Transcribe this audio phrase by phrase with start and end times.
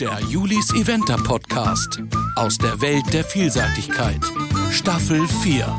[0.00, 2.02] Der Julis Eventer Podcast
[2.34, 4.18] aus der Welt der Vielseitigkeit.
[4.72, 5.78] Staffel 4.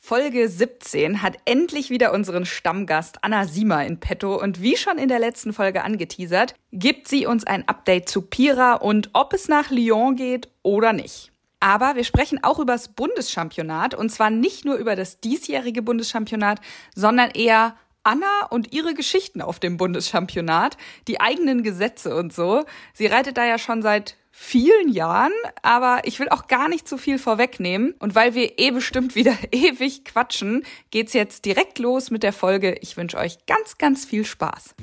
[0.00, 5.08] Folge 17 hat endlich wieder unseren Stammgast Anna Siemer in petto und wie schon in
[5.08, 9.70] der letzten Folge angeteasert, gibt sie uns ein Update zu Pira und ob es nach
[9.70, 11.30] Lyon geht oder nicht.
[11.60, 16.60] Aber wir sprechen auch über das Bundeschampionat und zwar nicht nur über das diesjährige Bundeschampionat,
[16.96, 17.76] sondern eher
[18.08, 20.78] Anna und ihre Geschichten auf dem Bundeschampionat,
[21.08, 22.64] die eigenen Gesetze und so.
[22.94, 26.96] Sie reitet da ja schon seit vielen Jahren, aber ich will auch gar nicht zu
[26.96, 27.92] viel vorwegnehmen.
[27.98, 32.76] Und weil wir eh bestimmt wieder ewig quatschen, geht's jetzt direkt los mit der Folge.
[32.80, 34.74] Ich wünsche euch ganz, ganz viel Spaß.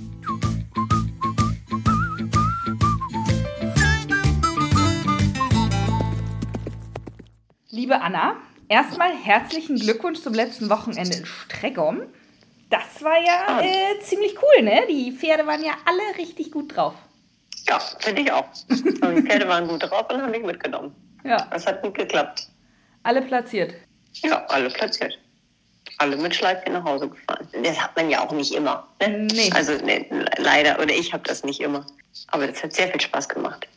[7.71, 8.35] Liebe Anna,
[8.67, 12.03] erstmal herzlichen Glückwunsch zum letzten Wochenende in Streggom.
[12.69, 14.85] Das war ja äh, ziemlich cool, ne?
[14.89, 16.95] Die Pferde waren ja alle richtig gut drauf.
[17.67, 18.45] Ja, finde ich auch.
[18.69, 20.95] die Pferde waren gut drauf und haben mich mitgenommen.
[21.23, 21.47] Ja.
[21.51, 22.47] Das hat gut geklappt.
[23.03, 23.73] Alle platziert?
[24.23, 25.17] Ja, alle platziert.
[25.97, 27.47] Alle mit Schleifchen nach Hause gefahren.
[27.63, 28.87] Das hat man ja auch nicht immer.
[28.99, 29.27] Ne?
[29.31, 29.49] Nee.
[29.53, 30.05] Also ne,
[30.37, 31.85] leider, oder ich habe das nicht immer.
[32.27, 33.67] Aber das hat sehr viel Spaß gemacht.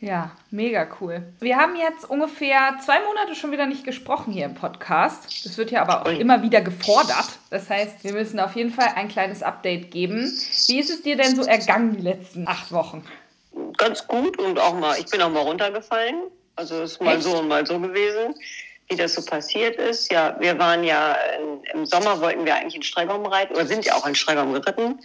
[0.00, 1.22] Ja, mega cool.
[1.40, 5.44] Wir haben jetzt ungefähr zwei Monate schon wieder nicht gesprochen hier im Podcast.
[5.44, 7.26] Das wird ja aber auch immer wieder gefordert.
[7.50, 10.32] Das heißt, wir müssen auf jeden Fall ein kleines Update geben.
[10.68, 13.04] Wie ist es dir denn so ergangen die letzten acht Wochen?
[13.76, 16.14] Ganz gut und auch mal, ich bin auch mal runtergefallen.
[16.54, 17.24] Also es ist mal Echt?
[17.24, 18.34] so und mal so gewesen
[18.88, 20.10] wie das so passiert ist.
[20.10, 23.84] Ja, wir waren ja in, im Sommer wollten wir eigentlich in Streckbaum reiten oder sind
[23.84, 24.98] ja auch in Streckbaum geritten.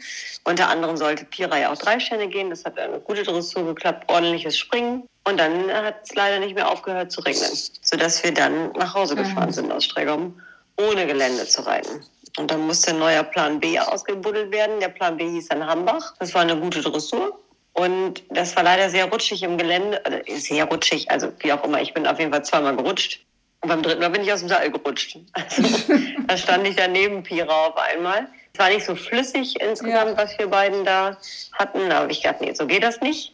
[0.46, 2.50] Unter anderem sollte Pira ja auch drei Sterne gehen.
[2.50, 5.04] Das hat eine gute Dressur geklappt, ordentliches Springen.
[5.26, 9.16] Und dann hat es leider nicht mehr aufgehört zu regnen, sodass wir dann nach Hause
[9.16, 9.54] gefahren mhm.
[9.54, 10.40] sind aus Streckbaum,
[10.78, 12.06] ohne Gelände zu reiten.
[12.38, 14.80] Und dann musste ein neuer Plan B ausgebuddelt werden.
[14.80, 16.14] Der Plan B hieß dann Hambach.
[16.20, 17.40] Das war eine gute Dressur.
[17.74, 21.82] Und das war leider sehr rutschig im Gelände, sehr rutschig, also wie auch immer.
[21.82, 23.26] Ich bin auf jeden Fall zweimal gerutscht.
[23.64, 25.18] Und beim dritten Mal bin ich aus dem Seil gerutscht.
[25.32, 25.64] Also,
[26.28, 28.28] da stand ich daneben Pira auf einmal.
[28.52, 30.18] Es war nicht so flüssig insgesamt, ja.
[30.18, 31.18] was wir beiden da
[31.54, 31.90] hatten.
[31.90, 33.34] Da habe ich gedacht, nee, so geht das nicht.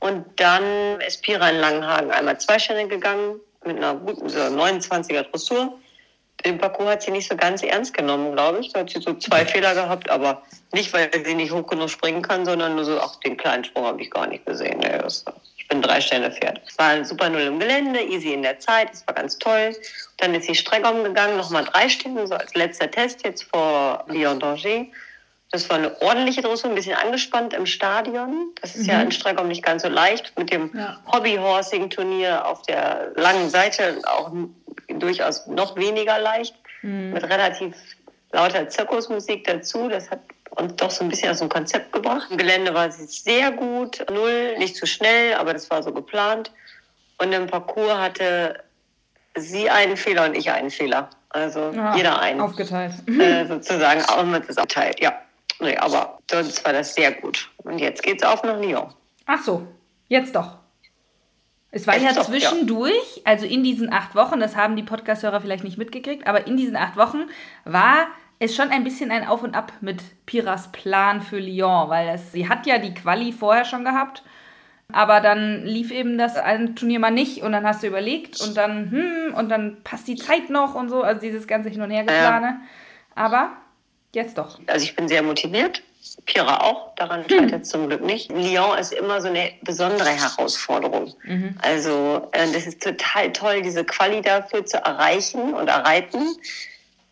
[0.00, 5.22] Und dann ist Pira in Langenhagen einmal zwei Sterne gegangen mit einer guten so 29er
[5.22, 5.78] Dressur.
[6.44, 8.72] Den Parcours hat sie nicht so ganz ernst genommen, glaube ich.
[8.72, 12.22] Da hat sie so zwei Fehler gehabt, aber nicht, weil sie nicht hoch genug springen
[12.22, 14.78] kann, sondern nur so, ach, den kleinen Sprung habe ich gar nicht gesehen.
[14.80, 15.24] Nee, das
[15.68, 16.62] ich bin drei Sterne Pferd.
[16.66, 19.76] Es war ein super Null im Gelände, easy in der Zeit, es war ganz toll.
[20.16, 24.40] Dann ist sie Strecke umgegangen, nochmal drei Sterne, so als letzter Test jetzt vor Lyon
[24.40, 24.86] d'Angers.
[25.50, 28.54] Das war eine ordentliche Dressur, ein bisschen angespannt im Stadion.
[28.62, 28.92] Das ist mhm.
[28.92, 30.32] ja in Streckung nicht ganz so leicht.
[30.38, 31.02] Mit dem ja.
[31.12, 34.32] Hobby-Horsing-Turnier auf der langen Seite auch
[34.88, 36.54] durchaus noch weniger leicht.
[36.80, 37.12] Mhm.
[37.12, 37.74] Mit relativ
[38.32, 39.90] lauter Zirkusmusik dazu.
[39.90, 40.20] Das hat
[40.50, 42.28] und doch so ein bisschen aus dem Konzept gebracht.
[42.30, 46.52] Im Gelände war sie sehr gut, null, nicht zu schnell, aber das war so geplant.
[47.18, 48.62] Und im Parcours hatte
[49.36, 51.10] sie einen Fehler und ich einen Fehler.
[51.30, 52.40] Also ja, jeder einen.
[52.40, 52.92] Aufgeteilt.
[53.06, 55.12] Äh, sozusagen auch mit das aufgeteilt, ja.
[55.60, 57.50] Nee, aber sonst war das sehr gut.
[57.58, 58.94] Und jetzt geht's auf nach Lyon.
[59.26, 59.66] Ach so,
[60.08, 60.58] jetzt doch.
[61.70, 63.22] Es war ja zwischendurch, ja.
[63.24, 66.76] also in diesen acht Wochen, das haben die Podcast-Hörer vielleicht nicht mitgekriegt, aber in diesen
[66.76, 67.28] acht Wochen
[67.64, 68.06] war
[68.38, 72.32] ist schon ein bisschen ein Auf und Ab mit Piras Plan für Lyon, weil es,
[72.32, 74.22] sie hat ja die Quali vorher schon gehabt,
[74.92, 78.56] aber dann lief eben das eine Turnier mal nicht und dann hast du überlegt und
[78.56, 81.90] dann, hm, und dann passt die Zeit noch und so, also dieses ganze Hin- und
[81.90, 82.46] Hergeplane.
[82.46, 82.60] Ja.
[83.14, 83.52] Aber
[84.14, 84.58] jetzt doch.
[84.66, 85.82] Also ich bin sehr motiviert.
[86.24, 87.28] Pira auch, daran hm.
[87.28, 88.30] scheitert es zum Glück nicht.
[88.32, 91.12] Lyon ist immer so eine besondere Herausforderung.
[91.24, 91.56] Mhm.
[91.60, 96.20] Also äh, das ist total toll, diese Quali dafür zu erreichen und erreiten.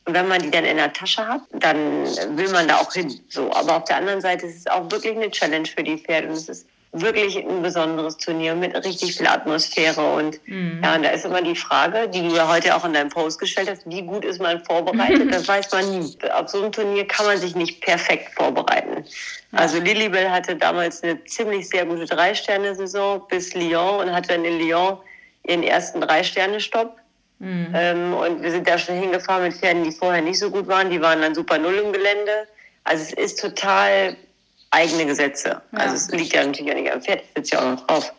[0.06, 2.04] Und wenn man die dann in der Tasche hat, dann
[2.36, 3.20] will man da auch hin.
[3.28, 6.28] So, aber auf der anderen Seite ist es auch wirklich eine Challenge für die Pferde
[6.28, 10.80] und es ist wirklich ein besonderes Turnier mit richtig viel Atmosphäre und mhm.
[10.82, 13.38] ja, und da ist immer die Frage, die du ja heute auch in deinem Post
[13.38, 15.26] gestellt hast, wie gut ist man vorbereitet?
[15.36, 16.16] Das weiß man nie.
[16.32, 19.04] Auf so ein Turnier kann man sich nicht perfekt vorbereiten.
[19.52, 24.58] Also Lilibel hatte damals eine ziemlich sehr gute Drei-Sterne-Saison bis Lyon und hatte dann in
[24.58, 24.98] Lyon
[25.46, 26.96] ihren ersten Drei-Sterne-Stopp
[27.38, 27.68] Mhm.
[27.74, 30.90] Ähm, und wir sind da schon hingefahren mit Pferden, die vorher nicht so gut waren.
[30.90, 32.48] Die waren dann super null im Gelände.
[32.84, 34.16] Also es ist total
[34.70, 35.60] eigene Gesetze.
[35.72, 35.78] Ja.
[35.78, 38.12] Also es liegt ja natürlich auch nicht am Pferd, ich sitze ja auch noch drauf.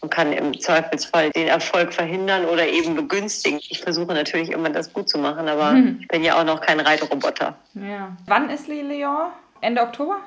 [0.00, 3.58] Man kann im Zweifelsfall den Erfolg verhindern oder eben begünstigen.
[3.68, 5.98] Ich versuche natürlich immer das gut zu machen, aber mhm.
[6.00, 7.56] ich bin ja auch noch kein Reitroboter.
[7.74, 8.16] Ja.
[8.26, 9.32] Wann ist Lyon?
[9.60, 10.20] Ende Oktober?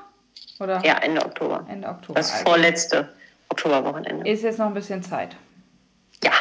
[0.60, 0.82] Oder?
[0.86, 1.66] Ja, Ende Oktober.
[1.70, 2.20] Ende Oktober.
[2.20, 2.46] Das also.
[2.46, 3.10] vorletzte
[3.50, 4.30] Oktoberwochenende.
[4.30, 5.36] Ist jetzt noch ein bisschen Zeit.
[6.24, 6.32] Ja.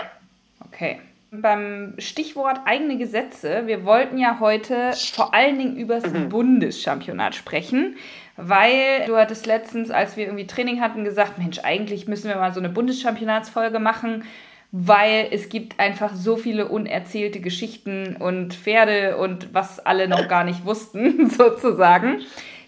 [0.66, 1.00] Okay.
[1.40, 6.28] Beim Stichwort eigene Gesetze, wir wollten ja heute vor allen Dingen über das mhm.
[6.28, 7.96] Bundeschampionat sprechen,
[8.36, 12.52] weil du hattest letztens, als wir irgendwie Training hatten, gesagt, Mensch, eigentlich müssen wir mal
[12.52, 14.24] so eine Bundeschampionatsfolge machen,
[14.72, 20.42] weil es gibt einfach so viele unerzählte Geschichten und Pferde und was alle noch gar
[20.42, 22.22] nicht wussten, sozusagen.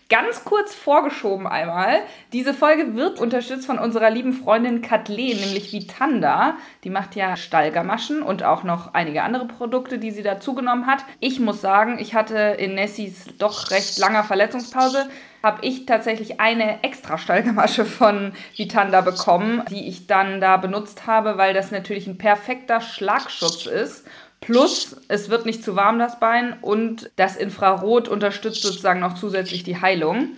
[0.09, 1.99] Ganz kurz vorgeschoben einmal.
[2.33, 6.57] Diese Folge wird unterstützt von unserer lieben Freundin Kathleen, nämlich Vitanda.
[6.85, 11.05] Die macht ja Stallgamaschen und auch noch einige andere Produkte, die sie dazugenommen hat.
[11.19, 15.09] Ich muss sagen, ich hatte in Nessies doch recht langer Verletzungspause
[15.43, 21.39] habe ich tatsächlich eine extra Stallgamasche von Vitanda bekommen, die ich dann da benutzt habe,
[21.39, 24.05] weil das natürlich ein perfekter Schlagschutz ist
[24.41, 29.63] Plus, es wird nicht zu warm, das Bein, und das Infrarot unterstützt sozusagen noch zusätzlich
[29.63, 30.37] die Heilung.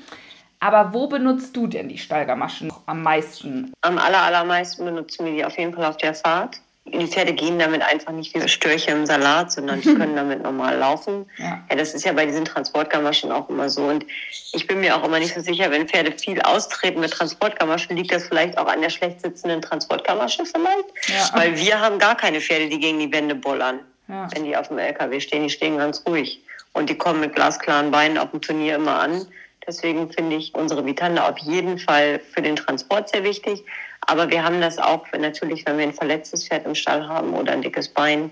[0.61, 3.73] Aber wo benutzt du denn die Steigermaschen am meisten?
[3.83, 6.61] Am aller, allermeisten benutzen wir die auf jeden Fall auf der Fahrt.
[6.93, 10.77] Die Pferde gehen damit einfach nicht wie Störche im Salat, sondern die können damit normal
[10.79, 11.27] laufen.
[11.39, 11.65] Ja.
[11.69, 13.85] ja, das ist ja bei diesen Transportgamaschen auch immer so.
[13.85, 14.05] Und
[14.53, 18.13] ich bin mir auch immer nicht so sicher, wenn Pferde viel austreten mit Transportgamaschen, liegt
[18.13, 21.09] das vielleicht auch an der schlecht sitzenden Transportgamasche vielleicht?
[21.09, 21.31] Ja.
[21.39, 24.29] Weil wir haben gar keine Pferde, die gegen die Wände bollern, ja.
[24.35, 25.43] wenn die auf dem LKW stehen.
[25.43, 26.41] Die stehen ganz ruhig.
[26.73, 29.27] Und die kommen mit glasklaren Beinen auf dem Turnier immer an.
[29.67, 33.65] Deswegen finde ich unsere Vitanda auf jeden Fall für den Transport sehr wichtig.
[34.03, 37.53] Aber wir haben das auch natürlich, wenn wir ein verletztes Pferd im Stall haben oder
[37.53, 38.31] ein dickes Bein,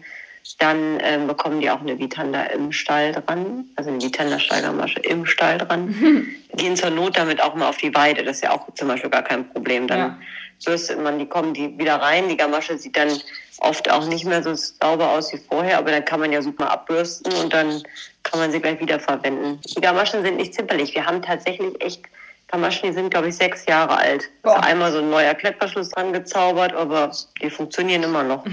[0.59, 5.59] dann ähm, bekommen die auch eine Vitanda im Stall dran, also eine Vitanda-Steigermasche im Stall
[5.59, 5.95] dran.
[6.07, 6.37] Mhm.
[6.55, 9.11] Gehen zur Not damit auch mal auf die Weide, das ist ja auch zum Beispiel
[9.11, 9.87] gar kein Problem.
[9.87, 10.19] Dann ja.
[10.65, 13.11] bürstet man, die kommen die wieder rein, die Gamasche sieht dann
[13.59, 16.71] oft auch nicht mehr so sauber aus wie vorher, aber dann kann man ja super
[16.71, 17.83] abbürsten und dann
[18.23, 19.61] kann man sie gleich wieder verwenden.
[19.77, 20.95] Die Gamaschen sind nicht zimperlich.
[20.95, 22.03] Wir haben tatsächlich echt
[22.48, 24.31] Kamaschen, die sind, glaube ich, sechs Jahre alt.
[24.43, 24.56] Boah.
[24.56, 27.10] Ist einmal so ein neuer Klettverschluss dran gezaubert, aber
[27.43, 28.44] die funktionieren immer noch.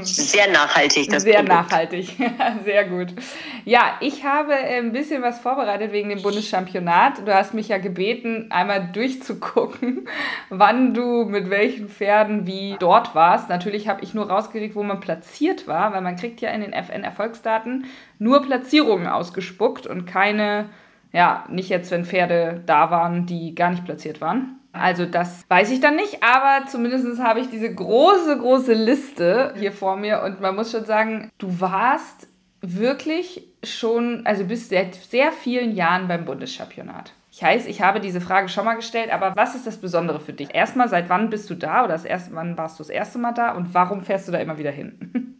[0.00, 1.52] Sehr nachhaltig, das Sehr Produkt.
[1.52, 2.16] nachhaltig,
[2.64, 3.14] sehr gut.
[3.64, 7.24] Ja, ich habe ein bisschen was vorbereitet wegen dem Bundeschampionat.
[7.24, 10.08] Du hast mich ja gebeten, einmal durchzugucken,
[10.48, 13.48] wann du mit welchen Pferden wie dort warst.
[13.48, 16.72] Natürlich habe ich nur rausgekriegt, wo man platziert war, weil man kriegt ja in den
[16.72, 17.84] FN-Erfolgsdaten
[18.18, 20.68] nur Platzierungen ausgespuckt und keine
[21.12, 24.56] ja, nicht jetzt, wenn Pferde da waren, die gar nicht platziert waren.
[24.72, 29.72] Also das weiß ich dann nicht, aber zumindest habe ich diese große, große Liste hier
[29.72, 32.28] vor mir und man muss schon sagen, du warst
[32.60, 37.12] wirklich schon, also bist seit sehr vielen Jahren beim Bundeschampionat.
[37.32, 40.32] Ich heiße, ich habe diese Frage schon mal gestellt, aber was ist das Besondere für
[40.32, 40.54] dich?
[40.54, 43.52] Erstmal, seit wann bist du da oder erste, wann warst du das erste Mal da
[43.52, 45.36] und warum fährst du da immer wieder hin?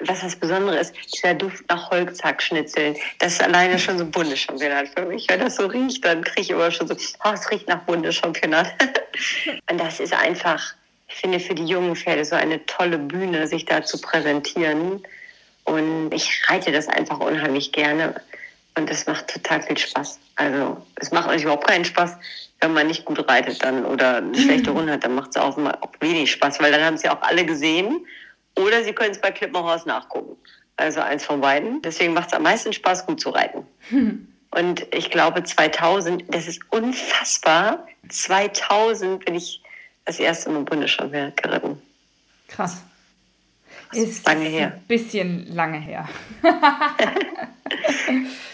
[0.00, 5.04] was das Besondere ist, dieser Duft nach Holzhackschnitzeln, das ist alleine schon so Bundeschampionat für
[5.04, 5.26] mich.
[5.28, 6.94] Wenn das so riecht, dann kriege ich immer schon so,
[7.24, 8.72] oh, es riecht nach Bundeschampionat.
[9.70, 10.74] Und das ist einfach,
[11.08, 15.02] ich finde, für die jungen Pferde so eine tolle Bühne, sich da zu präsentieren.
[15.64, 18.14] Und ich reite das einfach unheimlich gerne.
[18.76, 20.18] Und das macht total viel Spaß.
[20.36, 22.16] Also, es macht euch überhaupt keinen Spaß,
[22.60, 25.56] wenn man nicht gut reitet dann oder eine schlechte Runde hat, dann macht es auch,
[25.58, 28.06] auch wenig Spaß, weil dann haben ja auch alle gesehen
[28.56, 30.36] oder Sie können es bei Klippenhaus nachgucken.
[30.76, 31.82] Also eins von beiden.
[31.82, 33.66] Deswegen macht es am meisten Spaß, gut zu reiten.
[33.88, 34.26] Hm.
[34.52, 37.86] Und ich glaube 2000, das ist unfassbar.
[38.08, 39.62] 2000 bin ich
[40.04, 41.80] das erste Mal Bundeschampionat geritten.
[42.48, 42.82] Krass.
[43.92, 44.72] Ist lange her.
[44.74, 46.08] Ein bisschen lange her.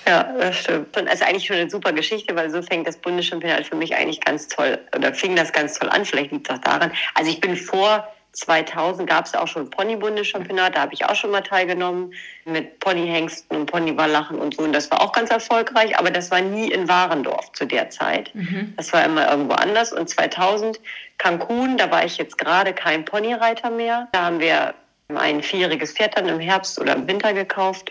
[0.06, 0.96] ja, das stimmt.
[0.96, 3.94] Und das ist eigentlich schon eine super Geschichte, weil so fängt das Bundeschampionat für mich
[3.94, 6.04] eigentlich ganz toll, oder fing das ganz toll an.
[6.04, 6.90] Vielleicht liegt es auch daran.
[7.14, 8.06] Also ich bin vor
[8.37, 12.12] 2000 gab es auch schon Pony-Bundeschampionat, da habe ich auch schon mal teilgenommen
[12.45, 14.62] mit Ponyhengsten und Ponywallachen und so.
[14.62, 18.35] Und das war auch ganz erfolgreich, aber das war nie in Warendorf zu der Zeit.
[18.35, 18.75] Mhm.
[18.76, 19.93] Das war immer irgendwo anders.
[19.93, 20.78] Und 2000
[21.16, 24.09] Cancun, da war ich jetzt gerade kein Ponyreiter mehr.
[24.12, 24.75] Da haben wir
[25.14, 27.90] ein vierjähriges Pferd dann im Herbst oder im Winter gekauft.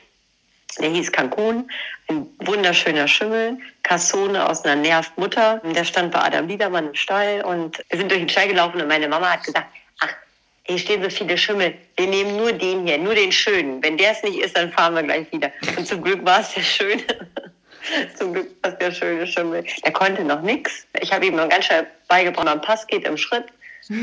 [0.80, 1.72] Der hieß Cancun,
[2.08, 5.62] ein wunderschöner Schimmel, Cassone aus einer Nervmutter.
[5.64, 8.88] Der stand bei Adam Liedermann im Stall und wir sind durch den Stall gelaufen und
[8.88, 9.68] meine Mama hat gesagt,
[10.68, 11.76] hier stehen so viele Schimmel.
[11.96, 13.84] Wir nehmen nur den hier, nur den schönen.
[13.84, 15.52] Wenn der es nicht ist, dann fahren wir gleich wieder.
[15.78, 17.04] Und zum Glück war es der schöne.
[18.18, 19.64] zum Glück war es der schöne Schimmel.
[19.84, 20.88] Er konnte noch nichts.
[21.02, 23.46] Ich habe ihm noch ganz schnell beigebracht, man Pass geht im Schritt.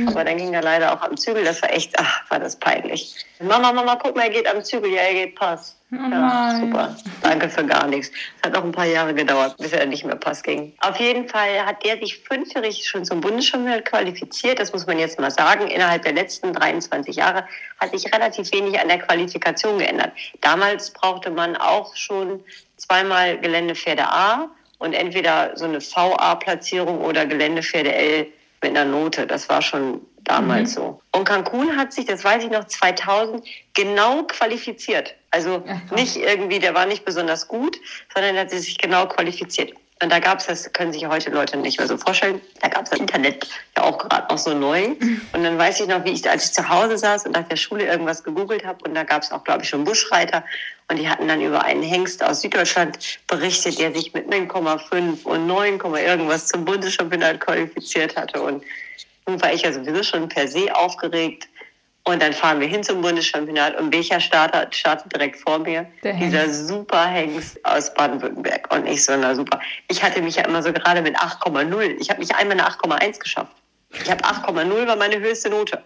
[0.07, 1.45] Aber dann ging er leider auch am Zügel.
[1.45, 3.15] Das war echt, ach, war das peinlich.
[3.41, 4.93] Mama, Mama, guck mal, er geht am Zügel.
[4.93, 5.77] Ja, er geht Pass.
[5.93, 6.97] Oh ja, super.
[7.21, 8.11] Danke für gar nichts.
[8.41, 10.73] Es hat auch ein paar Jahre gedauert, bis er nicht mehr Pass ging.
[10.81, 14.59] Auf jeden Fall hat der sich fünfjährig schon zum Bundeschampionat qualifiziert.
[14.59, 15.67] Das muss man jetzt mal sagen.
[15.67, 17.47] Innerhalb der letzten 23 Jahre
[17.79, 20.13] hat sich relativ wenig an der Qualifikation geändert.
[20.41, 22.43] Damals brauchte man auch schon
[22.77, 24.49] zweimal Geländepferde A
[24.79, 29.27] und entweder so eine VA-Platzierung oder Geländepferde L mit einer Note.
[29.27, 30.75] Das war schon damals mhm.
[30.75, 31.01] so.
[31.13, 35.15] Und Cancun hat sich, das weiß ich noch, 2000 genau qualifiziert.
[35.31, 37.77] Also Ach, nicht irgendwie, der war nicht besonders gut,
[38.15, 39.73] sondern er hat sich genau qualifiziert.
[40.03, 42.85] Und da gab es, das können sich heute Leute nicht mehr so vorstellen, da gab
[42.85, 44.87] es das Internet ja auch gerade noch so neu.
[45.33, 47.57] Und dann weiß ich noch, wie ich, als ich zu Hause saß und nach der
[47.57, 50.45] Schule irgendwas gegoogelt habe, und da gab es auch, glaube ich, schon Buschreiter.
[50.89, 55.47] Und die hatten dann über einen Hengst aus Süddeutschland berichtet, der sich mit 9,5 und
[55.47, 58.43] 9, irgendwas zum Bundeschampionat qualifiziert hatte.
[58.43, 58.65] Und
[59.29, 61.49] nun war ich ja sowieso schon per se aufgeregt
[62.05, 65.87] und dann fahren wir hin zum Bundeschampionat und welcher startet, startet direkt vor mir?
[66.03, 68.73] Dieser super Hengst aus Baden-Württemberg.
[68.75, 69.61] Und ich so, na super.
[69.89, 71.97] Ich hatte mich ja immer so gerade mit 8,0.
[72.01, 73.57] Ich habe mich einmal eine 8,1 geschafft.
[73.91, 75.81] Ich habe 8,0 war meine höchste Note.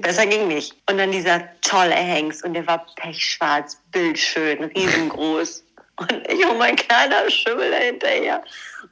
[0.00, 0.74] Besser ging nicht.
[0.90, 5.62] Und dann dieser tolle Hengst und der war pechschwarz, bildschön, riesengroß.
[5.98, 8.42] Und ich und mein kleiner Schimmel dahinterher.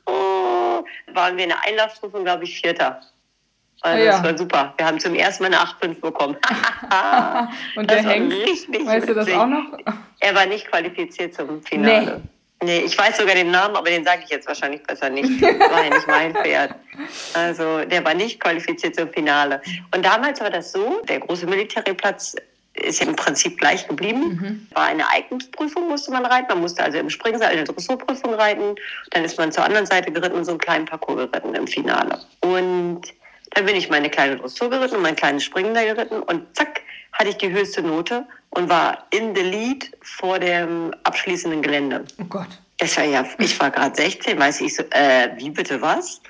[0.06, 3.00] Oh, waren wir in der Einlaufprüfung, glaube ich, Vierter.
[3.84, 4.12] Also ja.
[4.12, 4.74] das war super.
[4.78, 6.36] Wir haben zum ersten Mal eine 8,5 bekommen.
[7.76, 9.78] und das der Hengst, richtig weißt du das auch noch?
[10.20, 12.22] Er war nicht qualifiziert zum Finale.
[12.62, 12.78] Nee.
[12.78, 15.42] nee ich weiß sogar den Namen, aber den sage ich jetzt wahrscheinlich besser nicht.
[15.42, 16.74] war ja nicht mein Pferd.
[17.34, 19.60] Also der war nicht qualifiziert zum Finale.
[19.94, 22.36] Und damals war das so, der große Militärplatz
[22.74, 24.20] ist ja im Prinzip gleich geblieben.
[24.20, 24.66] Mhm.
[24.74, 26.46] War eine Eignungsprüfung, musste man reiten.
[26.48, 28.76] Man musste also im Springseil eine Dressurprüfung reiten.
[29.10, 32.20] Dann ist man zur anderen Seite geritten und so einen kleinen Parcours geritten im Finale.
[32.40, 33.02] Und
[33.54, 36.82] dann bin ich meine kleine Dressur geritten und mein kleines Springen da geritten und zack,
[37.12, 42.04] hatte ich die höchste Note und war in the lead vor dem abschließenden Gelände.
[42.20, 42.48] Oh Gott.
[42.78, 46.20] Das war ja, ich war gerade 16, weiß ich so, äh, wie bitte was?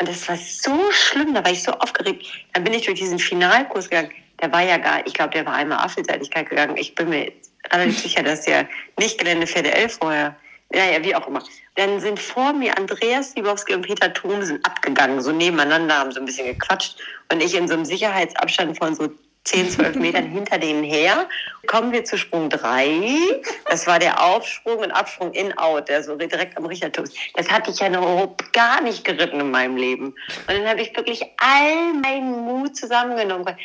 [0.00, 2.26] Und das war so schlimm, da war ich so aufgeregt.
[2.52, 4.10] Dann bin ich durch diesen Finalkurs gegangen.
[4.40, 6.76] Der war ja gar, ich glaube, der war einmal Affelseitigkeit gegangen.
[6.76, 7.32] Ich bin mir
[7.72, 10.36] relativ sicher, dass der nicht Geländepferde 11 vorher,
[10.74, 11.42] naja, wie auch immer.
[11.76, 16.26] Dann sind vor mir Andreas Liebowski und Peter Thomsen abgegangen, so nebeneinander, haben so ein
[16.26, 17.00] bisschen gequatscht.
[17.30, 19.08] Und ich in so einem Sicherheitsabstand von so
[19.44, 21.28] 10, 12 Metern hinter denen her.
[21.66, 23.42] Kommen wir zu Sprung 3.
[23.68, 27.06] Das war der Aufsprung und Absprung in-out, der so direkt am Richterturm.
[27.34, 30.06] Das hatte ich ja noch gar nicht geritten in meinem Leben.
[30.06, 33.56] Und dann habe ich wirklich all meinen Mut zusammengenommen.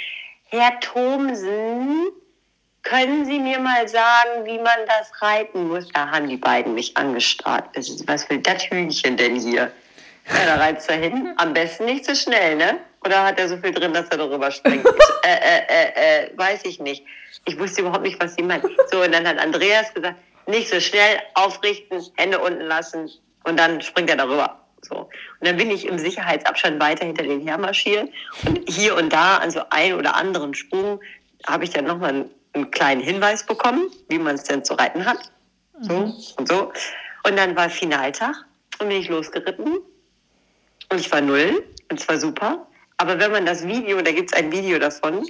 [0.49, 2.07] Herr Thomsen,
[2.87, 5.87] können Sie mir mal sagen, wie man das reiten muss?
[5.89, 7.65] Da haben die beiden mich angestarrt.
[8.05, 9.71] Was will das Hühnchen denn hier?
[10.29, 11.33] Ja, da reizt er hin.
[11.37, 12.79] Am besten nicht so schnell, ne?
[13.05, 14.85] Oder hat er so viel drin, dass er darüber springt?
[15.23, 17.03] äh, äh, äh, äh, weiß ich nicht.
[17.45, 18.65] Ich wusste überhaupt nicht, was sie meint.
[18.89, 20.15] So, und dann hat Andreas gesagt,
[20.47, 23.09] nicht so schnell aufrichten, Hände unten lassen
[23.43, 24.59] und dann springt er darüber.
[24.81, 24.95] So.
[24.95, 25.09] Und
[25.41, 28.09] dann bin ich im Sicherheitsabstand weiter hinter den her marschiert
[28.45, 31.01] und hier und da an so ein oder anderen Sprung
[31.45, 32.31] habe ich dann nochmal einen
[32.65, 35.31] kleinen Hinweis bekommen, wie man es denn zu reiten hat.
[35.81, 36.13] So mhm.
[36.37, 36.71] und so.
[37.23, 38.35] Und dann war Finaltag
[38.79, 39.79] und bin ich losgeritten.
[40.89, 42.67] Und ich war null und es war super.
[42.97, 45.25] Aber wenn man das Video, da gibt es ein Video davon,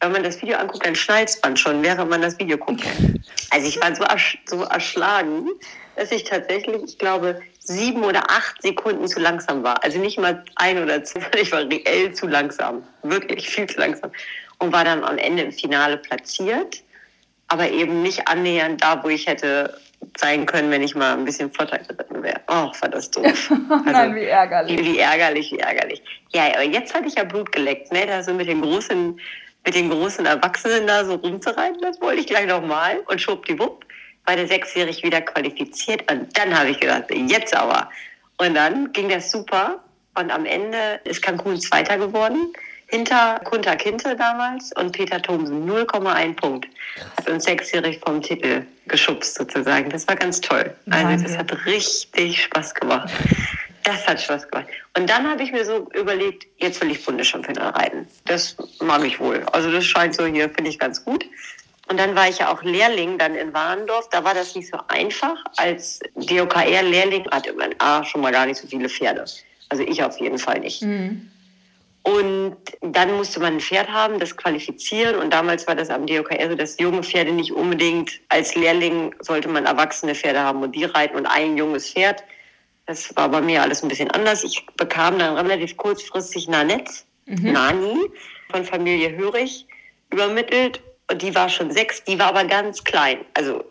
[0.00, 2.84] wenn man das Video anguckt, dann schnallt man schon, während man das Video guckt.
[3.50, 5.48] Also ich war so, ersch so erschlagen,
[5.96, 9.82] dass ich tatsächlich, ich glaube, sieben oder acht Sekunden zu langsam war.
[9.82, 12.82] Also nicht mal ein oder zwei, ich war reell zu langsam.
[13.02, 14.10] Wirklich viel zu langsam
[14.64, 16.82] und war dann am Ende im Finale platziert,
[17.48, 19.78] aber eben nicht annähernd da, wo ich hätte
[20.16, 22.40] sein können, wenn ich mal ein bisschen flotter geritten wäre.
[22.48, 23.24] Oh, war das doof.
[23.70, 24.80] Also, Nein, wie ärgerlich.
[24.80, 26.02] Wie, ärgerlich, wie ärgerlich.
[26.32, 28.06] Ja, aber jetzt hatte ich ja Blut geleckt, ne?
[28.06, 29.18] Da so mit den großen,
[29.64, 33.84] mit den großen Erwachsenen da so rumzureiten, das wollte ich gleich nochmal und schwuppdiwupp
[34.26, 37.90] war der Sechsjährig wieder qualifiziert und dann habe ich gedacht, jetzt aber.
[38.38, 39.84] Und dann ging das super
[40.18, 42.52] und am Ende ist Cancun Zweiter geworden
[42.86, 45.68] hinter Kunter Kinte damals und Peter Thomsen.
[45.68, 46.68] 0,1 Punkt.
[47.16, 49.90] Hat uns sechsjährig vom Titel geschubst sozusagen.
[49.90, 50.74] Das war ganz toll.
[50.90, 53.10] Also das hat richtig Spaß gemacht.
[53.84, 54.68] Das hat Spaß gemacht.
[54.96, 58.06] Und dann habe ich mir so überlegt, jetzt will ich Bundeschampionat reiten.
[58.24, 59.44] Das mag ich wohl.
[59.52, 61.24] Also das scheint so hier, finde ich ganz gut.
[61.88, 64.08] Und dann war ich ja auch Lehrling dann in Warndorf.
[64.10, 65.36] Da war das nicht so einfach.
[65.56, 69.26] Als DOKR-Lehrling hatte man A, schon mal gar nicht so viele Pferde.
[69.68, 70.82] Also ich auf jeden Fall nicht.
[70.82, 71.30] Mhm.
[72.04, 75.16] Und dann musste man ein Pferd haben, das qualifizieren.
[75.16, 79.48] Und damals war das am DOKR so, dass junge Pferde nicht unbedingt als Lehrling sollte
[79.48, 82.22] man erwachsene Pferde haben und die reiten und ein junges Pferd.
[82.84, 84.44] Das war bei mir alles ein bisschen anders.
[84.44, 86.92] Ich bekam dann relativ kurzfristig Nanette,
[87.24, 87.52] mhm.
[87.52, 87.96] Nani,
[88.50, 89.66] von Familie Hörig
[90.10, 90.82] übermittelt.
[91.10, 93.24] Und die war schon sechs, die war aber ganz klein.
[93.32, 93.64] Also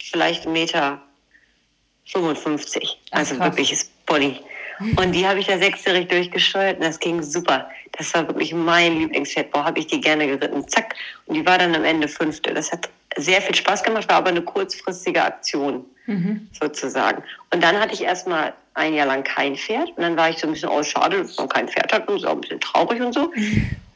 [0.00, 1.02] vielleicht Meter
[2.06, 3.00] 55.
[3.10, 4.40] Also Ach, wirkliches Pony.
[4.78, 7.68] Und die habe ich da sechsjährig durchgesteuert und das ging super.
[7.92, 9.50] Das war wirklich mein Lieblingspferd.
[9.50, 10.66] Boah, habe ich die gerne geritten.
[10.68, 10.94] Zack.
[11.26, 12.52] Und die war dann am Ende fünfte.
[12.54, 16.48] Das hat sehr viel Spaß gemacht, war aber eine kurzfristige Aktion mhm.
[16.58, 17.22] sozusagen.
[17.52, 19.90] Und dann hatte ich erstmal ein Jahr lang kein Pferd.
[19.96, 22.20] Und dann war ich so ein bisschen, oh schade, dass man kein Pferd hat und
[22.20, 23.30] so, ein bisschen traurig und so.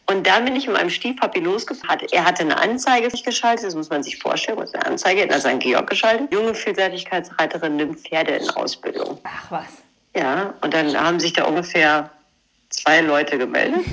[0.09, 2.07] Und dann bin ich mit meinem Stiefpapi losgefahren.
[2.13, 5.49] Er hatte eine Anzeige geschaltet, das muss man sich vorstellen, was eine Anzeige, hat also
[5.49, 6.33] ein Georg geschaltet.
[6.33, 9.19] Junge Vielseitigkeitsreiterin nimmt Pferde in Ausbildung.
[9.25, 9.86] Ach was.
[10.17, 12.11] Ja, und dann haben sich da ungefähr
[12.71, 13.85] zwei Leute gemeldet.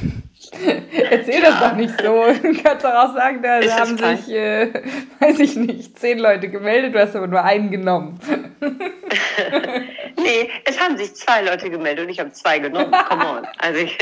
[1.10, 2.26] Erzähl das doch nicht so.
[2.42, 4.72] Du kannst doch auch sagen, da Ist haben sich, äh,
[5.20, 8.20] weiß ich nicht, zehn Leute gemeldet, du hast aber nur einen genommen.
[10.16, 12.94] Nee, es haben sich zwei Leute gemeldet und ich habe zwei genommen.
[13.10, 13.48] Come on.
[13.58, 13.98] Also ich,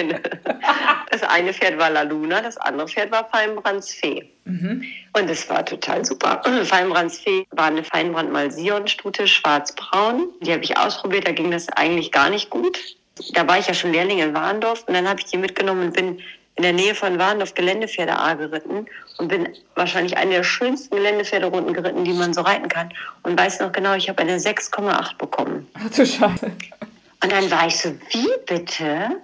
[1.10, 4.30] das eine Pferd war La Luna, das andere Pferd war Feinbrands Fee.
[5.14, 6.42] Und es war total super.
[6.64, 10.30] Feinbrands Fee war eine Feinbrand Malsion-Stute, schwarz-braun.
[10.42, 12.78] Die habe ich ausprobiert, da ging das eigentlich gar nicht gut.
[13.34, 15.94] Da war ich ja schon Lehrling in Warndorf und dann habe ich die mitgenommen und
[15.94, 16.22] bin
[16.56, 18.86] in der Nähe von Warndorf Geländepferde A geritten
[19.18, 22.92] und bin wahrscheinlich eine der schönsten Geländepferderunden geritten, die man so reiten kann.
[23.24, 25.68] Und weiß noch genau, ich habe eine 6,8 bekommen.
[25.74, 26.52] Ach du Scheiße.
[27.24, 29.22] Und dann war ich so, wie bitte?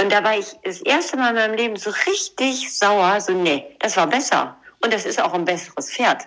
[0.00, 3.64] Und da war ich das erste Mal in meinem Leben so richtig sauer, so, nee,
[3.78, 4.56] das war besser.
[4.84, 6.22] Und das ist auch ein besseres Pferd.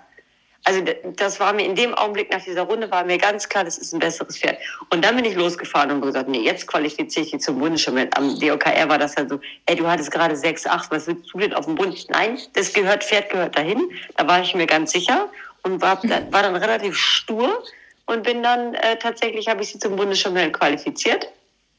[0.67, 0.81] Also
[1.17, 3.93] das war mir in dem Augenblick nach dieser Runde war mir ganz klar, das ist
[3.93, 4.57] ein besseres Pferd.
[4.89, 8.17] Und dann bin ich losgefahren und gesagt, nee, jetzt qualifiziere ich die zum Bundesschirmett.
[8.17, 11.37] Am DOKR war das ja so, ey, du hattest gerade 6, 8, was willst du
[11.37, 12.07] denn auf dem Bund?
[12.09, 13.91] Nein, das gehört, Pferd gehört dahin.
[14.17, 15.29] Da war ich mir ganz sicher
[15.61, 17.63] und war, dann- war dann relativ stur
[18.07, 21.27] und bin dann äh, tatsächlich, habe ich sie zum Bundesschirmett qualifiziert.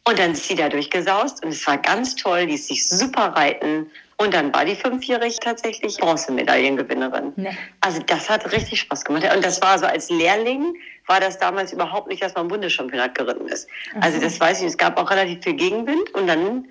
[0.05, 3.33] Und dann ist sie da durchgesaust und es war ganz toll, die ließ sich super
[3.35, 3.91] reiten.
[4.19, 7.33] Und dann war die fünfjährig tatsächlich Bronzemedaillengewinnerin.
[7.37, 7.57] Nee.
[7.83, 9.25] Also das hat richtig Spaß gemacht.
[9.35, 10.75] Und das war so als Lehrling,
[11.07, 13.69] war das damals überhaupt nicht, dass man Bundeschampionat geritten ist.
[14.01, 16.67] Also das weiß ich, es gab auch relativ viel Gegenwind und dann,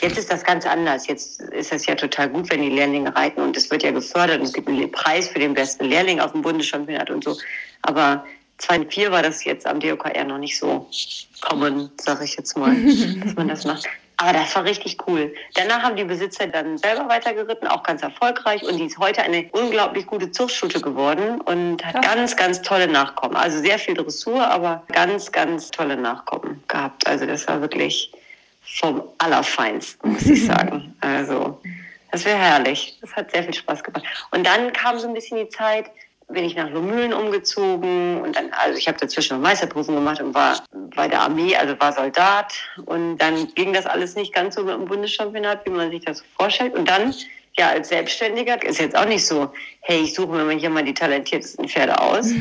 [0.00, 1.06] jetzt ist das ganz anders.
[1.06, 4.38] Jetzt ist das ja total gut, wenn die Lehrlinge reiten und es wird ja gefördert
[4.40, 7.36] und es gibt einen Preis für den besten Lehrling auf dem Bundeschampionat und so.
[7.80, 8.26] Aber
[8.58, 10.86] 2004 war das jetzt am DOKR noch nicht so
[11.40, 12.76] common, sage ich jetzt mal,
[13.24, 13.88] dass man das macht.
[14.20, 15.34] Aber das war richtig cool.
[15.54, 18.62] Danach haben die Besitzer dann selber weitergeritten, auch ganz erfolgreich.
[18.62, 22.14] Und die ist heute eine unglaublich gute Zuchtstute geworden und hat Krass.
[22.14, 23.34] ganz, ganz tolle Nachkommen.
[23.34, 27.06] Also sehr viel Dressur, aber ganz, ganz tolle Nachkommen gehabt.
[27.06, 28.12] Also das war wirklich
[28.62, 30.94] vom Allerfeinsten, muss ich sagen.
[31.00, 31.58] Also
[32.12, 32.98] das wäre herrlich.
[33.00, 34.04] Das hat sehr viel Spaß gemacht.
[34.32, 35.90] Und dann kam so ein bisschen die Zeit,
[36.32, 40.34] bin ich nach Lomühlen umgezogen und dann, also ich habe dazwischen noch Meisterprüfung gemacht und
[40.34, 40.62] war
[40.96, 42.54] bei der Armee, also war Soldat
[42.86, 46.18] und dann ging das alles nicht ganz so mit dem Bundeschampionat, wie man sich das
[46.18, 47.14] so vorstellt und dann,
[47.56, 50.84] ja, als Selbstständiger ist jetzt auch nicht so, hey, ich suche mir mal hier mal
[50.84, 52.30] die talentiertesten Pferde aus.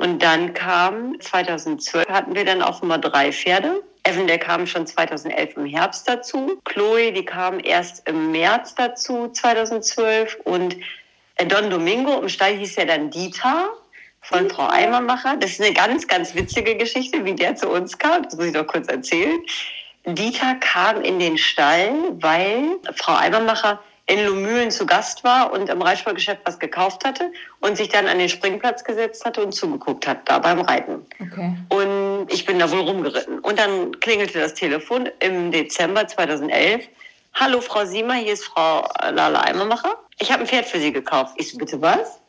[0.00, 3.82] Und dann kam 2012 hatten wir dann offenbar drei Pferde.
[4.04, 6.58] Evan, der kam schon 2011 im Herbst dazu.
[6.64, 10.38] Chloe, die kam erst im März dazu, 2012.
[10.44, 10.76] Und
[11.46, 13.70] Don Domingo im Stall hieß ja dann Dieter
[14.20, 15.36] von Frau Eimermacher.
[15.36, 18.22] Das ist eine ganz, ganz witzige Geschichte, wie der zu uns kam.
[18.24, 19.40] Das muss ich noch kurz erzählen.
[20.06, 25.80] Dieter kam in den Stall, weil Frau Eimermacher in Lomühlen zu Gast war und im
[25.80, 30.28] Reitsportgeschäft was gekauft hatte und sich dann an den Springplatz gesetzt hatte und zugeguckt hat,
[30.28, 31.06] da beim Reiten.
[31.20, 31.54] Okay.
[31.68, 33.38] Und ich bin da wohl rumgeritten.
[33.38, 36.88] Und dann klingelte das Telefon im Dezember 2011.
[37.34, 39.96] Hallo Frau Siemer, hier ist Frau Lala Eimermacher.
[40.20, 41.34] Ich habe ein Pferd für Sie gekauft.
[41.36, 42.20] Ich so, bitte was?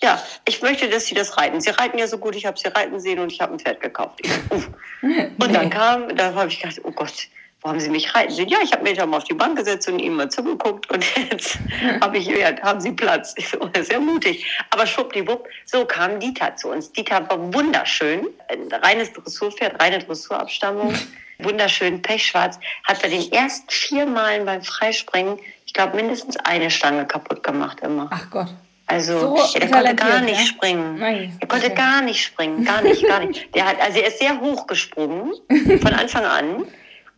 [0.00, 1.60] Ja, ich möchte, dass Sie das reiten.
[1.60, 3.80] Sie reiten ja so gut, ich habe Sie reiten sehen und ich habe ein Pferd
[3.80, 4.20] gekauft.
[4.22, 4.68] Ich so, uff.
[5.02, 7.28] Und dann kam, da habe ich gedacht, oh Gott,
[7.62, 8.48] wo haben Sie mich reiten sehen?
[8.48, 11.04] Ja, ich habe mich da mal auf die Bank gesetzt und Ihnen mal zugeguckt und
[11.30, 11.58] jetzt
[12.00, 13.34] habe ich, ja, haben Sie Platz.
[13.36, 14.46] Ich so, sehr mutig.
[14.70, 16.92] Aber schwuppdiwupp, so kam Dieter zu uns.
[16.92, 20.94] Dieter war wunderschön, ein reines Dressurpferd, reine Dressurabstammung,
[21.40, 27.06] wunderschön, pechschwarz, hat bei den ersten vier Malen beim Freispringen, ich glaube, mindestens eine Stange
[27.06, 28.08] kaputt gemacht immer.
[28.10, 28.48] Ach Gott.
[28.86, 30.46] Also So der konnte gar talentiert, nicht ja?
[30.46, 30.98] springen.
[30.98, 31.74] Nein, Er konnte okay.
[31.74, 33.54] gar nicht springen, gar nicht, gar nicht.
[33.54, 35.34] Der hat, also er ist sehr hoch gesprungen
[35.82, 36.64] von Anfang an,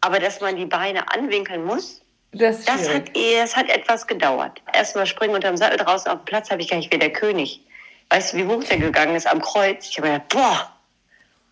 [0.00, 4.60] aber dass man die Beine anwinkeln muss, Das das hat, das hat etwas gedauert.
[4.74, 7.60] Erstmal springen unterm Sattel draußen auf dem Platz habe ich gar nicht wie der König.
[8.08, 9.88] Weißt du, wie hoch der gegangen ist am Kreuz?
[9.88, 10.72] Ich habe gedacht, boah!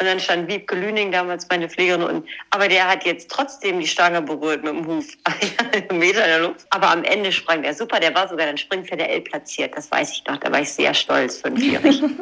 [0.01, 3.87] Und dann stand Wiebke Lüning, damals meine Pflegerin, und, aber der hat jetzt trotzdem die
[3.87, 5.07] Stange berührt mit dem Huf.
[5.93, 6.67] Meter in der Luft.
[6.71, 10.25] Aber am Ende sprang der super, der war sogar dann L platziert, das weiß ich
[10.27, 12.03] noch, da war ich sehr stolz, fünfjährig.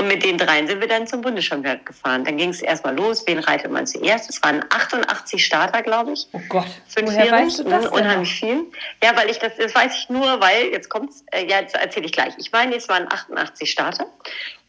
[0.00, 2.24] Und mit den dreien sind wir dann zum Bundeschampionat gefahren.
[2.24, 4.30] Dann ging es erstmal los, wen reitet man zuerst?
[4.30, 6.28] Es waren 88 Starter, glaube ich.
[6.32, 6.66] Oh Gott.
[6.94, 7.92] Woher Fünfjährig, weißt du das denn?
[7.92, 8.66] unheimlich viel.
[9.02, 12.06] Ja, weil ich das, das weiß ich nur, weil, jetzt kommt's, äh, ja, jetzt erzähle
[12.06, 12.32] ich gleich.
[12.38, 14.06] Ich meine, es waren 88 Starter.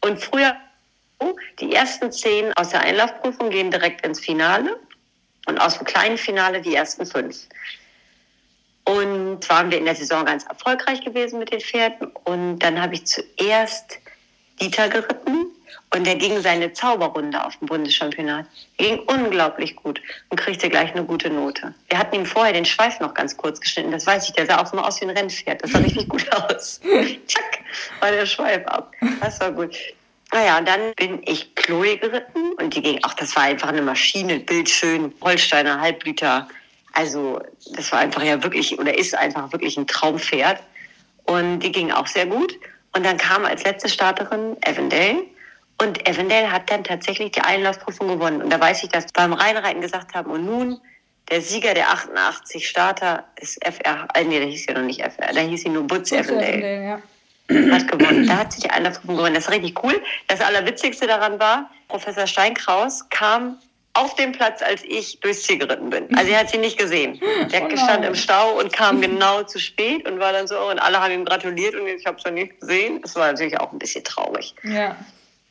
[0.00, 0.56] Und früher,
[1.60, 4.78] die ersten zehn aus der Einlaufprüfung gehen direkt ins Finale.
[5.46, 7.48] Und aus dem kleinen Finale die ersten fünf.
[8.84, 12.12] Und waren wir in der Saison ganz erfolgreich gewesen mit den Pferden.
[12.24, 13.98] Und dann habe ich zuerst
[14.60, 15.46] Dieter geritten.
[15.92, 18.46] Und der ging seine Zauberrunde auf dem Bundeschampionat.
[18.78, 21.74] Er ging unglaublich gut und kriegte gleich eine gute Note.
[21.88, 23.90] Wir hatten ihm vorher den Schweif noch ganz kurz geschnitten.
[23.90, 25.62] Das weiß ich, der sah auch mal aus wie ein Rennpferd.
[25.62, 26.80] Das sah richtig gut aus.
[27.26, 27.58] Tschack,
[27.98, 28.92] war der Schweif ab.
[29.20, 29.76] Das war gut.
[30.32, 34.38] Naja, dann bin ich Chloe geritten und die ging auch, das war einfach eine Maschine,
[34.38, 36.46] bildschön, Holsteiner Halbliter.
[36.92, 37.40] Also
[37.72, 40.62] das war einfach ja wirklich oder ist einfach wirklich ein Traumpferd.
[41.24, 42.54] Und die ging auch sehr gut.
[42.94, 45.22] Und dann kam als letzte Starterin Avondale.
[45.80, 48.42] Und Avondale hat dann tatsächlich die Einlaufprüfung gewonnen.
[48.42, 50.80] Und da weiß ich, dass beim Reinreiten gesagt haben, und nun
[51.30, 55.32] der Sieger der 88 Starter ist FR, äh, nee, der hieß ja noch nicht FR,
[55.32, 56.48] da hieß sie nur Butz, Butz Avondale.
[56.48, 57.02] Avondale ja
[57.50, 58.26] hat gewonnen.
[58.26, 59.34] Da hat sich einer von gewonnen.
[59.34, 60.00] Das ist richtig cool.
[60.28, 63.58] Das Allerwitzigste daran war, Professor Steinkraus kam
[63.94, 66.14] auf dem Platz, als ich durchs Ziel geritten bin.
[66.16, 67.20] Also er hat sie nicht gesehen.
[67.52, 70.78] Der oh stand im Stau und kam genau zu spät und war dann so, und
[70.78, 73.02] alle haben ihm gratuliert und ich habe es dann nicht gesehen.
[73.02, 74.54] Das war natürlich auch ein bisschen traurig.
[74.62, 74.96] Ja.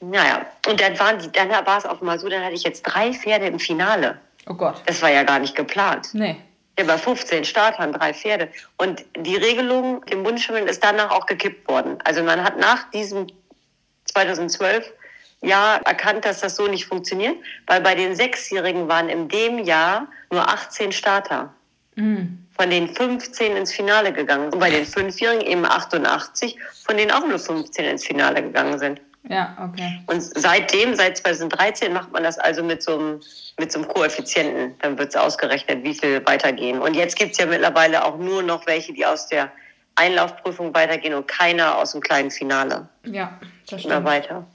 [0.02, 2.84] Naja, und dann waren die, dann war es auch mal so, dann hatte ich jetzt
[2.84, 4.18] drei Pferde im Finale.
[4.48, 4.82] Oh Gott.
[4.86, 6.10] Das war ja gar nicht geplant.
[6.14, 6.38] Nee.
[6.80, 8.48] Ja, bei 15 Startern, drei Pferde.
[8.78, 11.98] Und die Regelung im Bundesschwimmen ist danach auch gekippt worden.
[12.06, 13.28] Also man hat nach diesem
[14.06, 14.90] 2012
[15.42, 17.36] Jahr erkannt, dass das so nicht funktioniert,
[17.68, 21.54] weil bei den Sechsjährigen waren in dem Jahr nur 18 Starter.
[21.96, 22.48] Mhm.
[22.58, 24.54] Von den 15 ins Finale gegangen.
[24.54, 29.02] Und bei den Fünfjährigen eben 88, von denen auch nur 15 ins Finale gegangen sind.
[29.30, 30.02] Ja, okay.
[30.08, 33.22] Und seitdem, seit 2013, macht man das also mit so einem,
[33.60, 34.76] mit so einem Koeffizienten.
[34.80, 36.80] Dann wird es ausgerechnet, wie viel weitergehen.
[36.80, 39.52] Und jetzt gibt es ja mittlerweile auch nur noch welche, die aus der
[39.96, 42.90] Einlaufprüfung weitergehen und keiner aus dem kleinen Finale.
[43.06, 43.40] Ja,
[43.70, 43.94] das stimmt.
[43.94, 44.48] Immer weiter.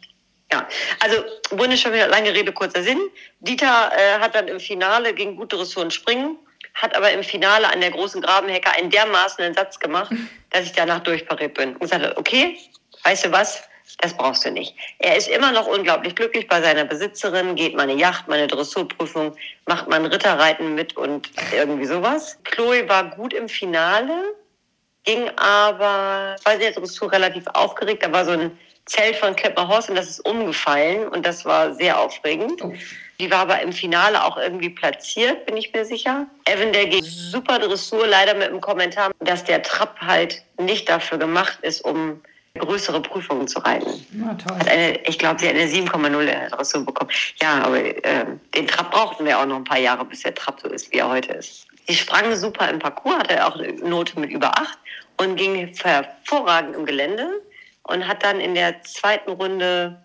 [0.52, 0.66] Ja,
[1.00, 3.00] also Bundeschampionat, lange Rede, kurzer Sinn.
[3.40, 6.36] Dieter äh, hat dann im Finale gegen gute Ressourcen springen,
[6.74, 10.12] hat aber im Finale an der großen Grabenhecke einen dermaßen einen Satz gemacht,
[10.50, 12.58] dass ich danach durchpariert bin und gesagt okay,
[13.04, 13.62] weißt du was,
[14.00, 14.74] das brauchst du nicht.
[14.98, 18.48] Er ist immer noch unglaublich glücklich bei seiner Besitzerin, geht mal eine Yacht, mal eine
[18.48, 19.34] Dressurprüfung,
[19.66, 22.38] macht mal ein Ritterreiten mit und irgendwie sowas.
[22.44, 24.34] Chloe war gut im Finale,
[25.04, 28.04] ging aber, war in der Dressur relativ aufgeregt.
[28.04, 31.74] Da war so ein Zelt von Klepper Horst und das ist umgefallen und das war
[31.74, 32.62] sehr aufregend.
[32.62, 32.72] Oh.
[33.20, 36.26] Die war aber im Finale auch irgendwie platziert, bin ich mir sicher.
[36.46, 41.16] Evan, der geht super Dressur, leider mit dem Kommentar, dass der Trab halt nicht dafür
[41.16, 42.20] gemacht ist, um
[42.58, 44.06] größere Prüfungen zu reiten.
[44.12, 44.56] Na, toll.
[44.56, 47.10] Hat eine, ich glaube, sie hat eine 7,0 Dressur bekommen.
[47.42, 50.60] Ja, aber äh, den Trab brauchten wir auch noch ein paar Jahre, bis der Trab
[50.60, 51.66] so ist, wie er heute ist.
[51.88, 54.78] Sie sprang super im Parcours, hatte auch eine Note mit über 8
[55.16, 57.28] und ging hervorragend im Gelände
[57.82, 60.00] und hat dann in der zweiten Runde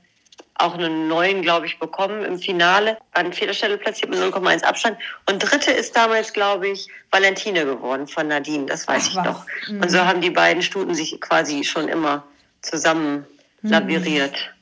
[0.56, 2.98] auch einen neuen, glaube ich, bekommen im Finale.
[3.14, 4.98] An vierter Stelle platziert mit 0,1 Abstand.
[5.30, 8.66] Und dritte ist damals, glaube ich, Valentine geworden von Nadine.
[8.66, 9.26] Das weiß Ach, ich was.
[9.26, 9.46] noch.
[9.70, 9.82] Mhm.
[9.82, 12.24] Und so haben die beiden Stuten sich quasi schon immer
[12.62, 13.26] zusammen
[13.62, 13.70] mhm.
[13.70, 14.54] labiriert.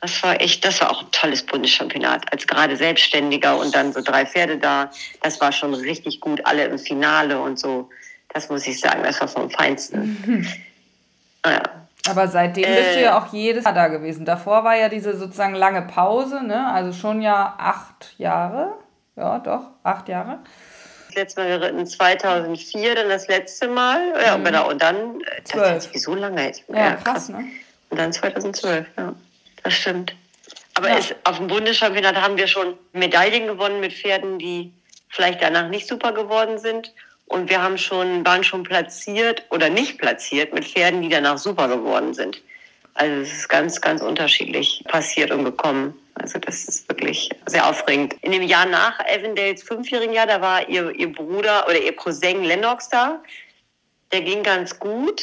[0.00, 2.30] Das war echt, das war auch ein tolles Bundeschampionat.
[2.32, 4.90] Als gerade Selbstständiger und dann so drei Pferde da.
[5.22, 6.44] Das war schon richtig gut.
[6.44, 7.88] Alle im Finale und so.
[8.28, 10.16] Das muss ich sagen, das war vom Feinsten.
[10.26, 10.46] Mhm.
[11.44, 11.62] Naja.
[12.08, 14.24] Aber seitdem äh, bist du ja auch jedes Jahr da gewesen.
[14.24, 16.72] Davor war ja diese sozusagen lange Pause, ne?
[16.72, 18.74] Also schon ja acht Jahre.
[19.14, 20.40] Ja, doch, acht Jahre.
[21.16, 24.12] Letzte Mal geritten 2004, dann das letzte Mal.
[24.22, 24.44] Ja, mhm.
[24.44, 24.68] genau.
[24.68, 26.62] Und dann, äh, das ist so lange jetzt.
[26.68, 27.46] Ja, ja krass, krass, ne?
[27.88, 29.14] Und dann 2012, ja.
[29.62, 30.14] Das stimmt.
[30.74, 30.98] Aber ja.
[30.98, 34.70] es, auf dem Bundeschampionat haben wir schon Medaillen gewonnen mit Pferden, die
[35.08, 36.92] vielleicht danach nicht super geworden sind.
[37.26, 41.66] Und wir haben schon, waren schon platziert oder nicht platziert mit Pferden, die danach super
[41.66, 42.40] geworden sind.
[42.94, 45.94] Also es ist ganz, ganz unterschiedlich passiert und gekommen.
[46.20, 48.14] Also das ist wirklich sehr aufregend.
[48.22, 52.44] In dem Jahr nach Avondales fünfjährigen Jahr, da war ihr, ihr Bruder oder ihr Cousin
[52.44, 53.22] Lennox da.
[54.12, 55.22] Der ging ganz gut.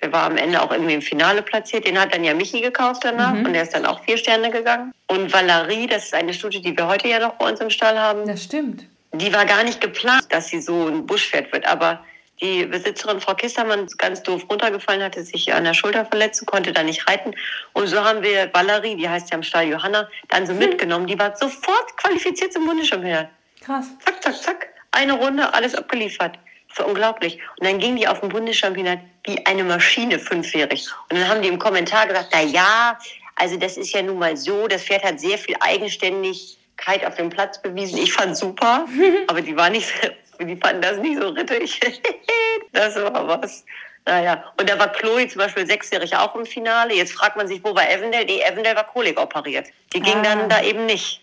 [0.00, 1.86] Der war am Ende auch irgendwie im Finale platziert.
[1.86, 3.46] Den hat dann ja Michi gekauft danach mhm.
[3.46, 4.92] und der ist dann auch vier Sterne gegangen.
[5.08, 7.98] Und Valerie, das ist eine Studie, die wir heute ja noch bei uns im Stall
[7.98, 8.26] haben.
[8.26, 11.66] Das stimmt die war gar nicht geplant, dass sie so ein Buschpferd wird.
[11.66, 12.04] Aber
[12.40, 16.72] die Besitzerin Frau Kistermann ist ganz doof runtergefallen, hatte sich an der Schulter verletzt konnte
[16.72, 17.34] da nicht reiten.
[17.72, 20.58] Und so haben wir Valerie, die heißt ja im Stall Johanna, dann so hm.
[20.60, 21.06] mitgenommen.
[21.06, 23.28] Die war sofort qualifiziert zum Bundeschampionat.
[23.60, 23.86] Krass.
[24.04, 24.68] Zack, zack, zack.
[24.92, 26.38] Eine Runde, alles abgeliefert.
[26.68, 27.40] Das war unglaublich.
[27.58, 30.86] Und dann ging die auf dem Bundeschampionat wie eine Maschine fünfjährig.
[31.10, 32.98] Und dann haben die im Kommentar gesagt, na ja,
[33.36, 37.16] also das ist ja nun mal so, das Pferd hat sehr viel eigenständig Kite auf
[37.16, 37.98] dem Platz bewiesen.
[37.98, 38.86] Ich fand super,
[39.26, 39.92] aber die war nicht,
[40.40, 41.80] die fanden das nicht so rittig.
[42.72, 43.64] das war was.
[44.04, 46.94] Naja, und da war Chloe zum Beispiel sechsjährig auch im Finale.
[46.94, 48.24] Jetzt fragt man sich, wo war Evendel?
[48.24, 49.66] Die Evendel war Kolik operiert.
[49.92, 50.22] Die ging ah.
[50.22, 51.20] dann da eben nicht.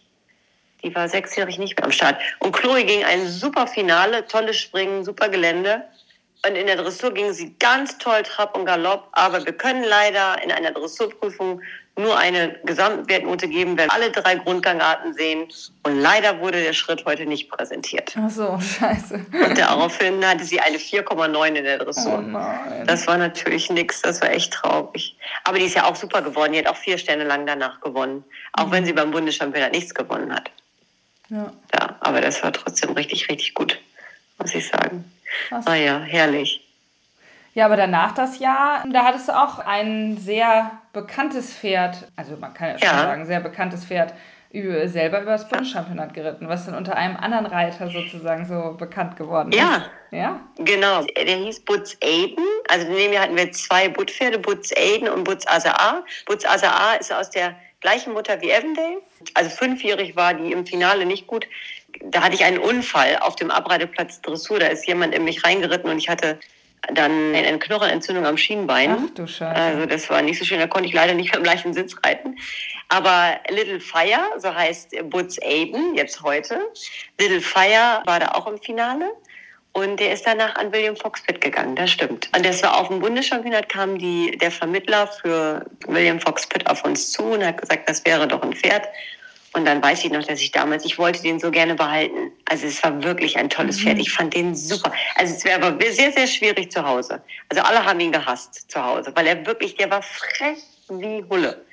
[0.83, 2.21] Die war sechsjährig nicht mehr am Start.
[2.39, 5.83] Und Chloe ging ein super Finale, tolles Springen, super Gelände.
[6.47, 9.07] Und in der Dressur ging sie ganz toll Trab und Galopp.
[9.13, 11.61] Aber wir können leider in einer Dressurprüfung
[11.97, 15.47] nur eine Gesamtwertnote geben, wenn alle drei Grundgangarten sehen.
[15.83, 18.15] Und leider wurde der Schritt heute nicht präsentiert.
[18.19, 19.25] Ach so, scheiße.
[19.31, 22.23] Und daraufhin hatte sie eine 4,9 in der Dressur.
[22.27, 22.85] Oh.
[22.85, 25.15] Das war natürlich nix, das war echt traurig.
[25.45, 26.53] Aber die ist ja auch super geworden.
[26.53, 28.23] Die hat auch vier Sterne lang danach gewonnen.
[28.53, 30.51] Auch wenn sie beim Bundeschampionat nichts gewonnen hat.
[31.29, 31.51] Ja.
[31.73, 33.79] Ja, aber das war trotzdem richtig, richtig gut,
[34.37, 35.09] muss ich sagen.
[35.47, 35.65] Krass.
[35.65, 36.61] Ah ja, herrlich.
[37.55, 42.53] Ja, aber danach das Jahr, da hattest du auch ein sehr bekanntes Pferd, also man
[42.53, 43.03] kann ja schon Ja.
[43.03, 44.13] sagen, sehr bekanntes Pferd,
[44.85, 49.51] selber über das Bundeschampionat geritten, was dann unter einem anderen Reiter sozusagen so bekannt geworden
[49.51, 49.59] ist.
[49.59, 49.85] Ja.
[50.11, 50.39] Ja?
[50.57, 52.45] Genau, der hieß Butz Aiden.
[52.69, 56.03] Also neben mir hatten wir zwei Buttpferde, Butz Aiden und Butz Azaa.
[56.25, 59.01] Butz Azaa ist aus der gleichen Mutter wie Avondale.
[59.33, 61.45] Also fünfjährig war die im Finale nicht gut.
[62.05, 64.59] Da hatte ich einen Unfall auf dem Abreiteplatz Dressur.
[64.59, 66.39] Da ist jemand in mich reingeritten und ich hatte
[66.93, 68.97] dann eine Knochenentzündung am Schienbein.
[68.97, 69.55] Ach du Scheiße.
[69.55, 71.95] Also das war nicht so schön, da konnte ich leider nicht mehr im gleichen Sitz
[72.03, 72.37] reiten.
[72.89, 76.59] Aber Little Fire, so heißt Butz Aiden jetzt heute.
[77.19, 79.11] Little Fire war da auch im Finale.
[79.73, 82.29] Und der ist danach an William Fox Pitt gegangen, das stimmt.
[82.33, 86.85] Und das war auf dem Bundeschampionat, kam die, der Vermittler für William Fox Pitt auf
[86.85, 88.87] uns zu und hat gesagt, das wäre doch ein Pferd.
[89.55, 92.33] Und dann weiß ich noch, dass ich damals, ich wollte den so gerne behalten.
[92.49, 93.97] Also es war wirklich ein tolles Pferd.
[93.99, 94.91] Ich fand den super.
[95.15, 97.21] Also es wäre aber sehr, sehr schwierig zu Hause.
[97.47, 101.63] Also alle haben ihn gehasst zu Hause, weil er wirklich, der war frech wie Hulle.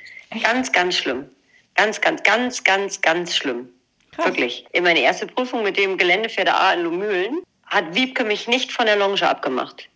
[0.45, 1.29] Ganz, ganz schlimm.
[1.75, 3.69] Ganz, ganz, ganz, ganz, ganz schlimm.
[4.13, 4.27] Krass.
[4.27, 4.65] Wirklich.
[4.71, 8.87] In meine erste Prüfung mit dem Geländepferd A in Lumülen hat Wiebke mich nicht von
[8.87, 9.89] der Longe abgemacht.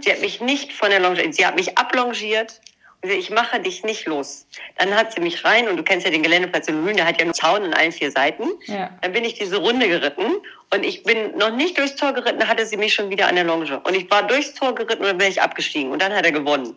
[0.00, 2.60] Sie hat mich nicht von der Longe, sie hat mich ablongiert
[3.02, 4.46] ich mache dich nicht los.
[4.78, 7.18] Dann hat sie mich rein und du kennst ja den Geländeplatz in Mühlen, der hat
[7.18, 8.44] ja einen Zaun an allen vier Seiten.
[8.66, 8.90] Ja.
[9.00, 10.36] Dann bin ich diese Runde geritten
[10.72, 13.44] und ich bin noch nicht durchs Tor geritten, hatte sie mich schon wieder an der
[13.44, 13.80] Longe.
[13.80, 16.32] Und ich war durchs Tor geritten und dann bin ich abgestiegen und dann hat er
[16.32, 16.76] gewonnen.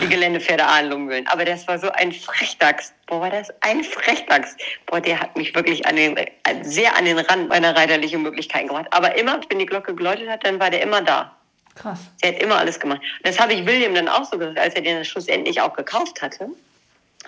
[0.00, 1.26] Die Geländepferde Ahlenlungmühlen.
[1.26, 2.94] Aber das war so ein Frechdachs.
[3.06, 4.56] Boah, war das ein Frechdachs.
[4.86, 6.16] Boah, der hat mich wirklich an den,
[6.62, 8.86] sehr an den Rand meiner reiterlichen Möglichkeiten gebracht.
[8.90, 11.36] Aber immer, wenn die Glocke geläutet hat, dann war der immer da.
[11.74, 11.98] Krass.
[12.22, 13.00] Sie hat immer alles gemacht.
[13.00, 15.74] Und das habe ich William dann auch so gesagt, als er den dann schlussendlich auch
[15.74, 16.48] gekauft hatte.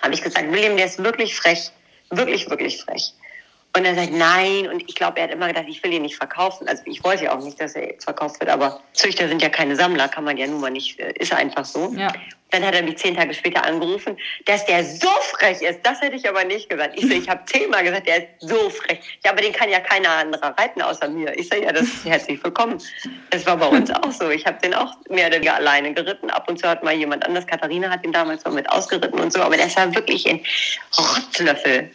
[0.01, 1.71] Habe ich gesagt, William, der ist wirklich frech.
[2.09, 3.13] Wirklich, wirklich frech.
[3.75, 4.67] Und er sagt, nein.
[4.67, 6.67] Und ich glaube, er hat immer gedacht, ich will ihn nicht verkaufen.
[6.67, 8.49] Also ich wollte ja auch nicht, dass er jetzt verkauft wird.
[8.49, 11.65] Aber Züchter sind ja keine Sammler, kann man ja nun mal nicht, äh, ist einfach
[11.65, 11.93] so.
[11.95, 12.13] Ja.
[12.51, 15.79] Dann hat er mich zehn Tage später angerufen, dass der so frech ist.
[15.83, 16.93] Das hätte ich aber nicht gesagt.
[16.95, 18.99] Ich, so, ich habe zehnmal gesagt, der ist so frech.
[19.25, 21.37] Ja, aber den kann ja keiner anderer reiten außer mir.
[21.37, 22.81] Ich sage, ja, das ist herzlich willkommen.
[23.31, 24.29] Das war bei uns auch so.
[24.29, 26.29] Ich habe den auch mehr oder weniger alleine geritten.
[26.29, 29.33] Ab und zu hat mal jemand anders, Katharina hat ihn damals mal mit ausgeritten und
[29.33, 29.41] so.
[29.41, 30.39] Aber das war wirklich ein
[30.97, 31.91] Rotzlöffel.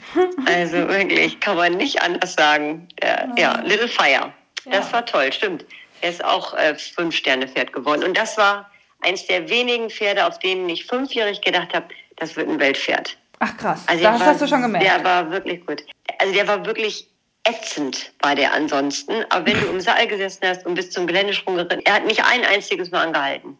[0.47, 2.89] Also wirklich, kann man nicht anders sagen.
[3.03, 4.33] Der, ja, Little Fire.
[4.67, 4.93] Das Ja.
[4.93, 5.65] war toll, stimmt.
[6.03, 8.05] Er ist auch äh, Fünf-Sterne-Pferd geworden.
[8.05, 8.71] Und das war
[9.03, 11.87] eins der wenigen Pferde, auf denen ich fünfjährig gedacht habe,
[12.17, 13.17] das wird ein Weltpferd.
[13.41, 13.83] Ach krass.
[13.87, 14.87] Also das war- hast du schon gemerkt.
[14.87, 15.83] Der war wirklich gut.
[16.19, 17.09] Also der war wirklich
[17.45, 19.25] ätzend, war der ansonsten.
[19.31, 22.23] Aber wenn du im Saal gesessen hast und bis zum Geländesprung geritten, er hat nicht
[22.25, 23.59] ein einziges Mal angehalten.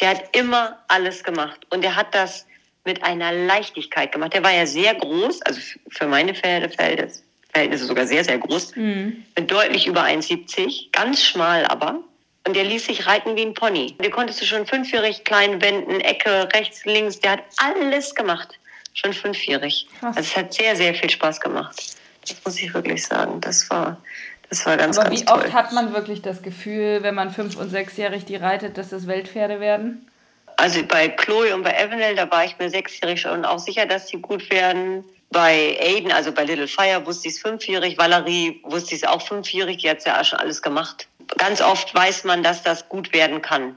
[0.00, 1.60] Der hat immer alles gemacht.
[1.70, 2.46] Und er hat das
[2.84, 4.32] mit einer Leichtigkeit gemacht.
[4.32, 8.74] Der war ja sehr groß, also für meine Pferde, Verhältnisse, Verhältnisse sogar sehr, sehr groß.
[8.76, 9.24] Mhm.
[9.36, 10.90] Mit deutlich über 1,70.
[10.92, 12.00] Ganz schmal aber.
[12.48, 13.94] Und der ließ sich reiten wie ein Pony.
[14.00, 17.20] Der konntest du schon fünfjährig klein wenden, Ecke, rechts, links.
[17.20, 18.58] Der hat alles gemacht.
[18.94, 19.86] Schon fünfjährig.
[20.00, 20.16] Krass.
[20.16, 21.76] Also es hat sehr, sehr viel Spaß gemacht.
[22.22, 23.38] Das muss ich wirklich sagen.
[23.42, 24.00] Das war,
[24.48, 25.40] das war ganz, Aber ganz wie toll.
[25.40, 29.06] oft hat man wirklich das Gefühl, wenn man fünf- und sechsjährig die reitet, dass das
[29.06, 30.10] Weltpferde werden?
[30.56, 34.06] Also bei Chloe und bei Evanel, da war ich mir sechsjährig schon auch sicher, dass
[34.06, 35.04] die gut werden.
[35.28, 37.98] Bei Aiden, also bei Little Fire, wusste ich es fünfjährig.
[37.98, 39.76] Valerie wusste ich es auch fünfjährig.
[39.76, 41.06] Die hat ja schon alles gemacht.
[41.36, 43.76] Ganz oft weiß man, dass das gut werden kann,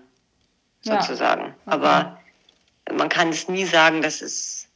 [0.83, 1.01] Ja.
[1.01, 1.53] sozusagen.
[1.65, 2.19] Aber
[2.91, 4.67] man kann es nie sagen, dass es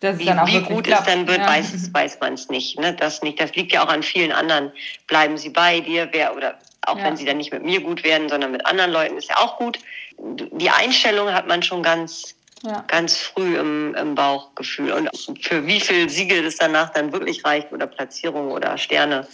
[0.00, 1.48] Dass es wie, dann auch wie gut es dann wird, ja.
[1.48, 2.92] weiß, es- weiß man es nicht, ne?
[2.94, 3.40] Das nicht.
[3.40, 4.72] Das liegt ja auch an vielen anderen.
[5.06, 7.04] Bleiben sie bei dir, wer oder auch Ja.
[7.04, 9.56] wenn sie dann nicht mit mir gut werden, sondern mit anderen Leuten, ist ja auch
[9.56, 9.78] gut.
[10.18, 12.84] Die Einstellung hat man schon ganz, Ja.
[12.86, 14.92] ganz früh im, im Bauchgefühl.
[14.92, 15.08] Und
[15.42, 19.26] für wie viel Siegel das danach dann wirklich reicht oder Platzierung oder Sterne,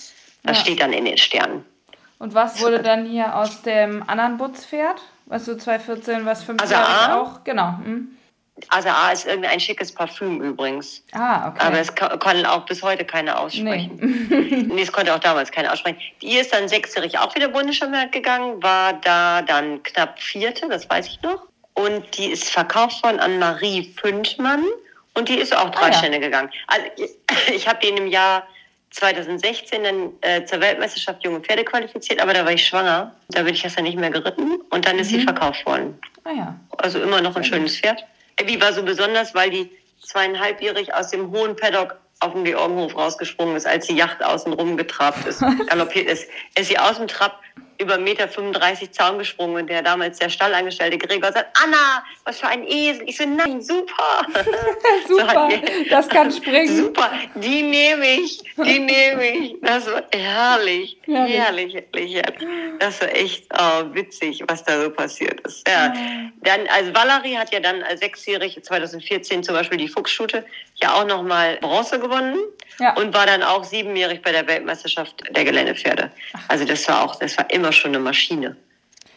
[0.44, 1.64] das steht dann in den Sternen.
[2.22, 5.02] Und was wurde dann hier aus dem anderen Butzpferd?
[5.26, 7.20] Was so 2014, was 5 Also Jahre A?
[7.20, 7.42] auch?
[7.42, 7.78] Genau.
[7.82, 8.16] Hm.
[8.68, 11.02] Asa ist irgendein schickes Parfüm übrigens.
[11.11, 11.66] Ah, okay.
[11.66, 14.28] Aber es kann, kann auch bis heute keiner aussprechen.
[14.30, 14.80] Nee.
[14.80, 15.98] es konnte auch damals keiner aussprechen.
[16.20, 21.08] Die ist dann sechsjährig auch wieder Bundeschampionat gegangen, war da dann knapp vierte, das weiß
[21.08, 21.48] ich noch.
[21.74, 24.64] Und die ist verkauft worden an Marie Fündmann
[25.14, 25.94] und die ist auch drei Ah, ja.
[25.94, 26.50] Stände gegangen.
[26.68, 27.11] Also ich,
[27.52, 28.46] ich habe die in dem Jahr
[28.92, 33.14] 2016 dann äh, zur Weltmeisterschaft junge Pferde qualifiziert, aber da war ich schwanger.
[33.28, 35.16] Da bin ich erst dann nicht mehr geritten und dann ist Mhm.
[35.18, 35.98] sie verkauft worden.
[36.24, 36.55] ah ja.
[36.78, 38.05] Also immer noch ein schönes Pferd.
[38.40, 39.70] Abby war so besonders, weil die
[40.02, 44.76] zweieinhalbjährig aus dem hohen Paddock auf dem Georgenhof rausgesprungen ist, als die Yacht außen rum
[44.76, 46.28] getrabt ist, galoppiert ist.
[46.57, 47.41] Ist sie aus dem Trab
[47.83, 52.47] über 1,35 Meter Zaun gesprungen und der damals der Stallangestellte Gregor sagt, Anna, was für
[52.47, 53.09] ein Esel.
[53.09, 54.27] Ich so, nein, super.
[55.09, 56.77] super, so das kann springen.
[56.77, 59.57] Super, die nehme ich, die nehme ich.
[59.62, 62.49] Das war herrlich, herrlich, herrlich, herrlich.
[62.79, 65.68] Das war echt oh, witzig, was da so passiert ist.
[65.68, 65.92] Ja.
[66.42, 70.45] Dann, also Valerie hat ja dann als Sechsjährige 2014 zum Beispiel die Fuchsschute
[70.83, 72.37] ja auch nochmal Bronze gewonnen
[72.79, 72.95] ja.
[72.97, 76.11] und war dann auch siebenjährig bei der Weltmeisterschaft der Geländepferde.
[76.49, 78.57] Also das war auch, das war immer schon eine Maschine.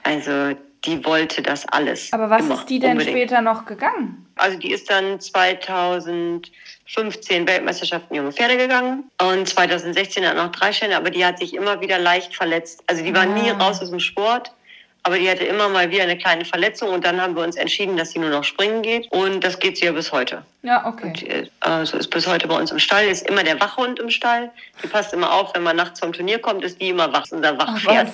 [0.04, 2.14] Also die wollte das alles.
[2.14, 3.18] Aber was ist die denn unbedingt.
[3.18, 4.26] später noch gegangen?
[4.36, 10.98] Also die ist dann 2015 Weltmeisterschaften junge Pferde gegangen und 2016 hat noch drei Sterne,
[10.98, 12.84] aber die hat sich immer wieder leicht verletzt.
[12.88, 13.26] Also die war ah.
[13.26, 14.52] nie raus aus dem Sport
[15.06, 17.96] aber die hatte immer mal wieder eine kleine Verletzung und dann haben wir uns entschieden,
[17.96, 20.42] dass sie nur noch springen geht und das geht sie ja bis heute.
[20.64, 21.06] Ja, okay.
[21.06, 24.10] Und, äh, also ist bis heute bei uns im Stall, ist immer der Wachhund im
[24.10, 24.50] Stall.
[24.82, 27.56] Die passt immer auf, wenn man nachts vom Turnier kommt, ist die immer wach, unser
[27.56, 28.08] Wachpferd,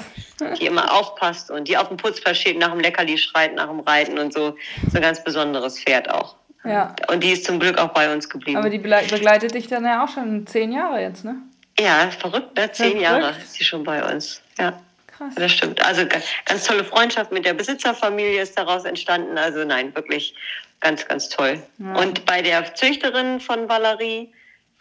[0.44, 3.68] Ach, die immer aufpasst und die auf dem Putzplatz steht, nach dem Leckerli schreit, nach
[3.68, 4.58] dem Reiten und so.
[4.92, 6.36] So ein ganz besonderes Pferd auch.
[6.66, 6.94] Ja.
[7.10, 8.58] Und die ist zum Glück auch bei uns geblieben.
[8.58, 11.38] Aber die begleitet dich dann ja auch schon zehn Jahre jetzt, ne?
[11.80, 12.70] Ja, verrückt, ne?
[12.74, 13.02] Zehn verrückt.
[13.02, 14.42] Jahre ist sie schon bei uns.
[14.60, 14.74] Ja.
[15.22, 15.36] Krass.
[15.36, 15.86] Das stimmt.
[15.86, 19.38] Also ganz, ganz tolle Freundschaft mit der Besitzerfamilie ist daraus entstanden.
[19.38, 20.34] Also nein, wirklich
[20.80, 21.62] ganz, ganz toll.
[21.78, 21.94] Ja.
[21.94, 24.34] Und bei der Züchterin von Valerie,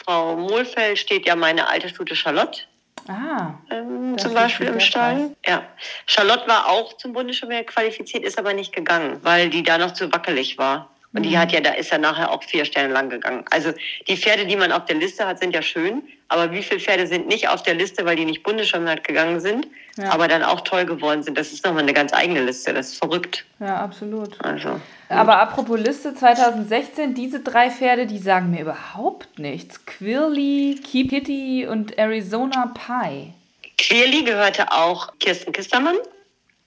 [0.02, 2.62] Frau Mohlfeld, steht ja meine alte Stute Charlotte.
[3.06, 5.36] Ah, ähm, zum Beispiel im Stall.
[5.46, 5.62] Ja.
[6.06, 10.10] Charlotte war auch zum Bundesschulmeer qualifiziert, ist aber nicht gegangen, weil die da noch zu
[10.10, 10.88] wackelig war.
[11.12, 13.44] Und die hat ja, da ist er nachher auch vier Sterne lang gegangen.
[13.50, 13.72] Also
[14.06, 16.02] die Pferde, die man auf der Liste hat, sind ja schön.
[16.28, 19.66] Aber wie viele Pferde sind nicht auf der Liste, weil die nicht Bundesschirmheit gegangen sind,
[19.96, 20.10] ja.
[20.10, 21.36] aber dann auch toll geworden sind?
[21.36, 22.72] Das ist nochmal eine ganz eigene Liste.
[22.72, 23.44] Das ist verrückt.
[23.58, 24.40] Ja, absolut.
[24.44, 24.80] Also.
[25.08, 29.84] Aber apropos Liste 2016, diese drei Pferde, die sagen mir überhaupt nichts.
[29.86, 33.34] Quirly, Keep Kitty und Arizona Pie.
[33.78, 35.96] Quirly gehörte auch Kirsten Kistermann.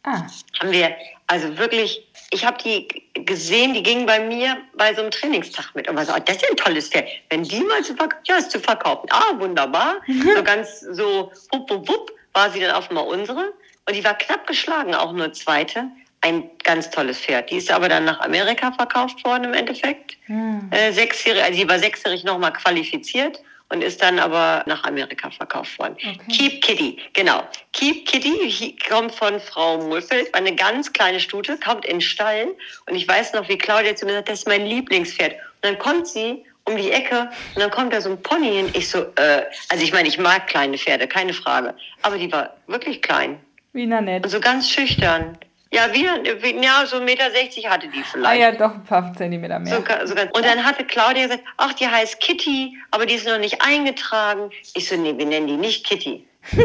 [0.04, 0.24] Ah.
[0.60, 0.94] Haben wir
[1.28, 5.88] also wirklich, ich habe die gesehen, die gingen bei mir bei so einem Trainingstag mit.
[5.88, 7.08] Und war so, oh, das ist ja ein tolles Pferd.
[7.30, 9.08] Wenn die mal zu verkaufen, ja, ist zu verkaufen.
[9.12, 10.02] Ah, wunderbar.
[10.08, 10.32] Mhm.
[10.36, 13.54] So ganz so, wupp, wupp, wupp, war sie dann auf mal unsere.
[13.86, 15.86] Und die war knapp geschlagen, auch nur zweite.
[16.22, 17.52] Ein ganz tolles Pferd.
[17.52, 20.18] Die ist aber dann nach Amerika verkauft worden im Endeffekt.
[20.28, 20.70] Mhm.
[20.72, 23.42] Äh, sechsjährig, also die war sechsjährig nochmal qualifiziert
[23.74, 25.96] und ist dann aber nach Amerika verkauft worden.
[25.98, 26.20] Okay.
[26.32, 27.44] Keep Kitty, genau.
[27.74, 32.50] Keep Kitty kommt von Frau Mulfeld, eine ganz kleine Stute, kommt in Stall
[32.86, 35.34] und ich weiß noch, wie Claudia zu mir sagt, das ist mein Lieblingspferd.
[35.34, 38.70] Und dann kommt sie um die Ecke und dann kommt da so ein Pony hin.
[38.74, 42.56] Ich so, äh, also ich meine, ich mag kleine Pferde, keine Frage, aber die war
[42.68, 43.40] wirklich klein.
[43.74, 44.24] Wie nett.
[44.24, 45.36] Und so ganz schüchtern.
[45.74, 47.26] Ja, wie, ja, so 1,60 Meter
[47.70, 48.28] hatte die vielleicht.
[48.28, 49.76] Ah ja, doch ein paar Zentimeter mehr.
[49.76, 53.40] So, so und dann hatte Claudia gesagt, ach, die heißt Kitty, aber die ist noch
[53.40, 54.52] nicht eingetragen.
[54.76, 56.28] Ich so, nee, wir nennen die nicht Kitty.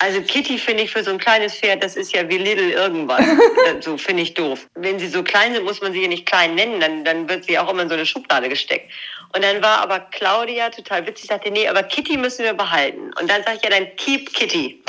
[0.00, 3.24] also Kitty finde ich für so ein kleines Pferd, das ist ja wie Little irgendwas.
[3.80, 4.66] so finde ich doof.
[4.74, 7.44] Wenn sie so klein sind, muss man sie ja nicht klein nennen, dann, dann wird
[7.44, 8.90] sie auch immer in so eine Schublade gesteckt.
[9.34, 13.12] Und dann war aber Claudia total witzig, sagte, nee, aber Kitty müssen wir behalten.
[13.20, 14.82] Und dann sage ich ja dann, keep Kitty.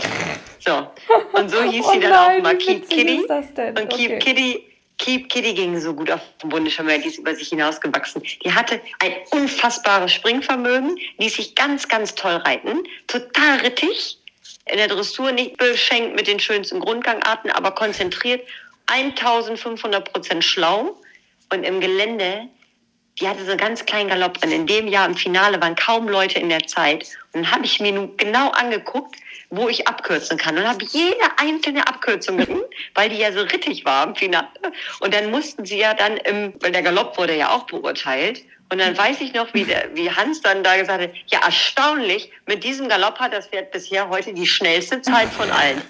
[0.59, 0.87] So.
[1.33, 3.25] Und so hieß oh sie dann nein, auch mal Keep Kitty.
[3.25, 4.19] Und Keep okay.
[4.19, 8.23] Kitty Keep Kitty ging so gut auf dem Bundesschirm, die ist über sich hinausgewachsen.
[8.43, 14.17] Die hatte ein unfassbares Springvermögen, ließ sich ganz, ganz toll reiten, total rittig,
[14.67, 18.47] in der Dressur nicht beschenkt mit den schönsten Grundgangarten, aber konzentriert,
[18.87, 20.97] 1500 Prozent schlau
[21.51, 22.47] und im Gelände,
[23.19, 26.07] die hatte so einen ganz kleinen Galopp und in dem Jahr im Finale waren kaum
[26.07, 29.15] Leute in der Zeit und dann habe ich mir nun genau angeguckt,
[29.49, 30.57] wo ich abkürzen kann.
[30.57, 32.61] Und habe jede einzelne Abkürzung geritten,
[32.95, 34.47] weil die ja so rittig war im Finale.
[34.99, 38.43] Und dann mussten sie ja dann im, weil der Galopp wurde ja auch beurteilt.
[38.71, 42.31] Und dann weiß ich noch, wie, der, wie Hans dann da gesagt hat, ja erstaunlich,
[42.47, 45.81] mit diesem Galopp hat das Pferd bisher heute die schnellste Zeit von allen.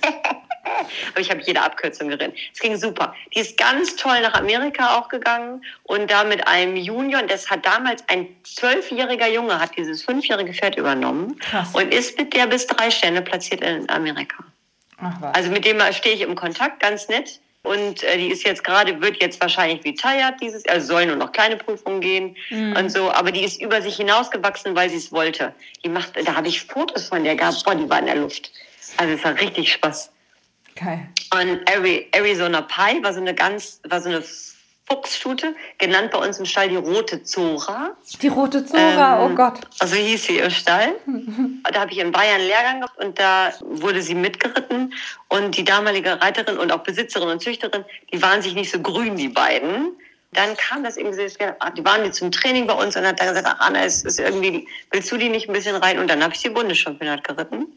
[1.11, 2.35] Aber ich habe jede Abkürzung geritten.
[2.53, 3.13] Es ging super.
[3.33, 7.21] Die ist ganz toll nach Amerika auch gegangen und da mit einem Junior.
[7.21, 11.69] Und das hat damals ein zwölfjähriger Junge, hat dieses fünfjährige Pferd übernommen Krass.
[11.73, 14.43] und ist mit der bis drei Sterne platziert in Amerika.
[14.97, 15.33] Ach.
[15.33, 17.39] Also mit dem stehe ich im Kontakt, ganz nett.
[17.63, 21.31] Und äh, die ist jetzt gerade, wird jetzt wahrscheinlich retired dieses, also soll nur noch
[21.31, 22.75] kleine Prüfungen gehen mhm.
[22.77, 25.51] und so, aber die ist über sich hinausgewachsen, weil sie es wollte.
[25.83, 28.51] Die macht, da habe ich Fotos von der gehabt, boah, die war in der Luft.
[28.97, 30.11] Also es war richtig Spaß.
[30.75, 31.07] Geil.
[31.33, 31.61] Und
[32.11, 34.23] Arizona Pie war so eine ganz, war so eine
[34.87, 37.91] Fuchsstute, genannt bei uns im Stall die rote Zora.
[38.21, 39.61] Die rote Zora, oh ähm, oh Gott.
[39.79, 40.95] Also hieß sie im Stall.
[41.73, 44.93] da habe ich in Bayern Lehrgang gemacht und da wurde sie mitgeritten.
[45.29, 49.15] Und die damalige Reiterin und auch Besitzerin und Züchterin, die waren sich nicht so grün,
[49.15, 49.95] die beiden
[50.35, 51.37] dann kam das irgendwie so,
[51.77, 54.19] die waren die zum Training bei uns und hat dann gesagt, ach Anna, es ist
[54.19, 55.97] irgendwie, willst du die nicht ein bisschen rein?
[55.97, 57.67] Und dann habe ich die Bundeschampionat geritten.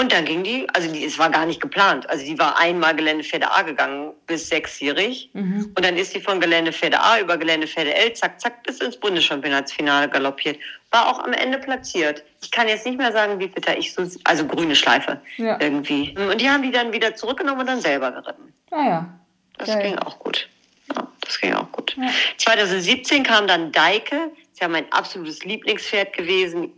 [0.00, 2.08] Und dann ging die, also die, es war gar nicht geplant.
[2.08, 5.28] Also die war einmal Geländepferde A gegangen bis sechsjährig.
[5.34, 5.74] Mhm.
[5.76, 10.08] Und dann ist sie von Geländepferde A über Geländepferde L, zack, zack, bis ins Bundeschampionatsfinale
[10.08, 10.58] galoppiert.
[10.90, 12.24] War auch am Ende platziert.
[12.42, 15.58] Ich kann jetzt nicht mehr sagen, wie da ich so, also grüne Schleife ja.
[15.60, 16.16] irgendwie.
[16.16, 18.54] Und die haben die dann wieder zurückgenommen und dann selber geritten.
[18.70, 19.20] Ah ja.
[19.58, 19.82] Das Geil.
[19.82, 20.48] ging auch gut.
[20.96, 21.94] Ja, das ging auch gut.
[22.00, 22.08] Ja.
[22.38, 24.30] 2017 kam dann Deike.
[24.34, 26.72] Sie ist ja mein absolutes Lieblingspferd gewesen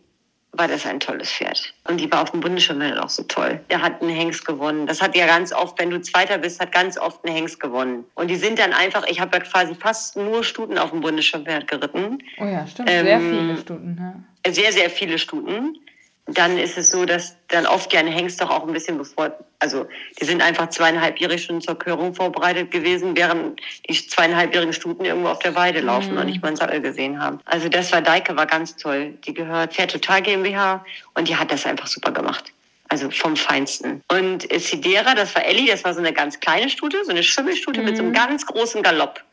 [0.53, 1.72] war das ein tolles Pferd.
[1.88, 3.61] Und die war auf dem Bundeschampionat auch so toll.
[3.70, 4.86] Der hat einen Hengst gewonnen.
[4.86, 8.05] Das hat ja ganz oft, wenn du Zweiter bist, hat ganz oft einen Hengst gewonnen.
[8.14, 11.68] Und die sind dann einfach, ich habe ja quasi fast nur Stuten auf dem Bundeschampionat
[11.68, 12.22] geritten.
[12.38, 12.90] Oh ja, stimmt.
[12.90, 13.96] Ähm, sehr viele Stuten.
[14.44, 14.53] Ja.
[14.53, 15.78] Sehr, sehr viele Stuten
[16.26, 19.86] dann ist es so, dass dann oft gerne Hengst doch auch ein bisschen bevor, also
[20.20, 25.40] die sind einfach zweieinhalbjährig schon zur Körung vorbereitet gewesen, während die zweieinhalbjährigen Stuten irgendwo auf
[25.40, 26.18] der Weide laufen mhm.
[26.18, 27.40] und nicht mal einen Sattel gesehen haben.
[27.44, 29.14] Also das war Deike, war ganz toll.
[29.26, 32.52] Die gehört Pferd Total GmbH und die hat das einfach super gemacht.
[32.88, 34.02] Also vom Feinsten.
[34.08, 37.80] Und Sidera, das war Ellie, das war so eine ganz kleine Stute, so eine Schimmelstute
[37.80, 37.86] mhm.
[37.86, 38.16] mit so einem mhm.
[38.16, 39.24] ganz großen Galopp.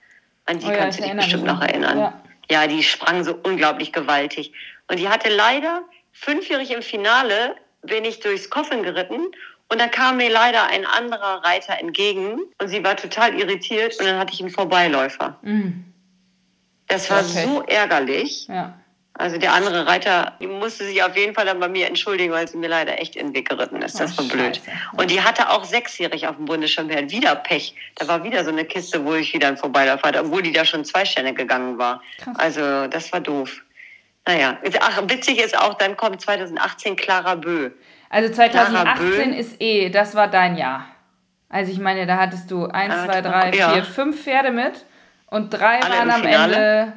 [0.45, 1.99] An die oh ja, kannst du dich bestimmt noch erinnern.
[1.99, 2.21] Ja.
[2.49, 4.53] ja, die sprang so unglaublich gewaltig.
[4.87, 9.31] Und die hatte leider fünfjährig im Finale bin ich durchs Koffen geritten
[9.69, 14.05] und da kam mir leider ein anderer Reiter entgegen und sie war total irritiert und
[14.05, 15.37] dann hatte ich einen Vorbeiläufer.
[15.41, 15.85] Mhm.
[16.87, 17.45] Das war okay.
[17.45, 18.47] so ärgerlich.
[18.47, 18.79] Ja.
[19.19, 22.55] Also der andere Reiter musste sich auf jeden Fall dann bei mir entschuldigen, weil sie
[22.55, 23.99] mir leider echt in den Weg geritten ist.
[23.99, 24.61] Das oh, war blöd.
[24.95, 27.75] Und die hatte auch sechsjährig auf dem Bundeschampionat wieder Pech.
[27.95, 30.63] Da war wieder so eine Kiste, wo ich wieder einen Vorbeiläufer hatte, obwohl die da
[30.63, 32.01] schon zwei Sterne gegangen war.
[32.19, 32.39] Krass.
[32.39, 33.61] Also das war doof.
[34.29, 37.71] Naja, ach, witzig ist auch, dann kommt 2018 Clara Bö.
[38.11, 40.85] Also 2018 ist eh, das war dein Jahr.
[41.49, 44.85] Also ich meine, da hattest du 1, 2, 3, 4, 5 Pferde mit
[45.31, 46.55] und drei alle waren am Finale.
[46.55, 46.93] Ende,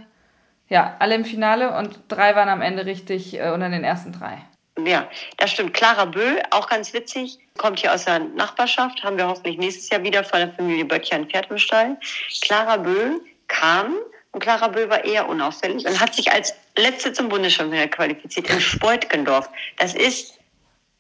[0.69, 4.37] ja, alle im Finale und drei waren am Ende richtig äh, unter den ersten drei.
[4.85, 5.09] Ja,
[5.39, 5.73] das stimmt.
[5.73, 10.03] Clara Bö, auch ganz witzig, kommt hier aus der Nachbarschaft, haben wir hoffentlich nächstes Jahr
[10.03, 11.97] wieder von der Familie Böttcher ein Pferd im Stall.
[12.43, 13.95] Clara Bö kam
[14.33, 18.61] und Clara Bö war eher unauffällig und hat sich als letzte zum Bundeschampionat qualifiziert in
[18.61, 19.49] Speutgendorf.
[19.79, 20.39] Das ist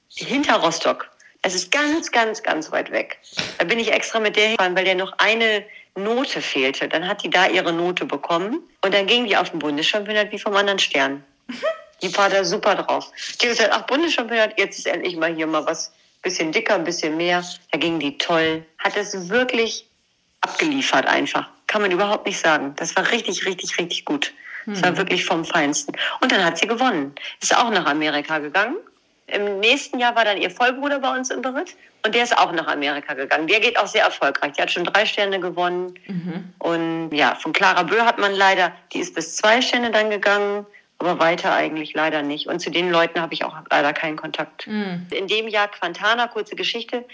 [0.08, 1.10] hinter Rostock.
[1.42, 3.18] Das ist ganz, ganz, ganz weit weg.
[3.58, 5.64] Da bin ich extra mit der hingefahren, weil der noch eine
[5.96, 6.88] Note fehlte.
[6.88, 10.38] Dann hat die da ihre Note bekommen und dann ging die auf den Bundeschampionat wie
[10.38, 11.24] vom anderen Stern.
[12.00, 13.10] Die war da super drauf.
[13.40, 15.92] Die hat gesagt, ach, Bundeschampionat, jetzt ist endlich mal hier mal was
[16.22, 17.44] bisschen dicker, ein bisschen mehr.
[17.70, 18.64] Da ging die toll.
[18.78, 19.86] Hat es wirklich
[20.40, 21.48] abgeliefert einfach.
[21.66, 22.74] Kann man überhaupt nicht sagen.
[22.76, 24.32] Das war richtig, richtig, richtig gut.
[24.66, 24.84] Das hm.
[24.84, 25.94] war wirklich vom Feinsten.
[26.20, 27.14] Und dann hat sie gewonnen.
[27.40, 28.76] Ist auch nach Amerika gegangen.
[29.26, 32.52] Im nächsten Jahr war dann ihr Vollbruder bei uns im Beritt und der ist auch
[32.52, 33.46] nach Amerika gegangen.
[33.46, 34.52] Der geht auch sehr erfolgreich.
[34.52, 35.94] Die hat schon drei Sterne gewonnen.
[36.06, 36.52] Mhm.
[36.58, 40.66] Und ja, von Clara Bö hat man leider, die ist bis zwei Sterne dann gegangen,
[40.98, 42.48] aber weiter eigentlich leider nicht.
[42.48, 44.66] Und zu den Leuten habe ich auch leider keinen Kontakt.
[44.66, 45.06] Mhm.
[45.10, 47.04] In dem Jahr Quantana, kurze Geschichte,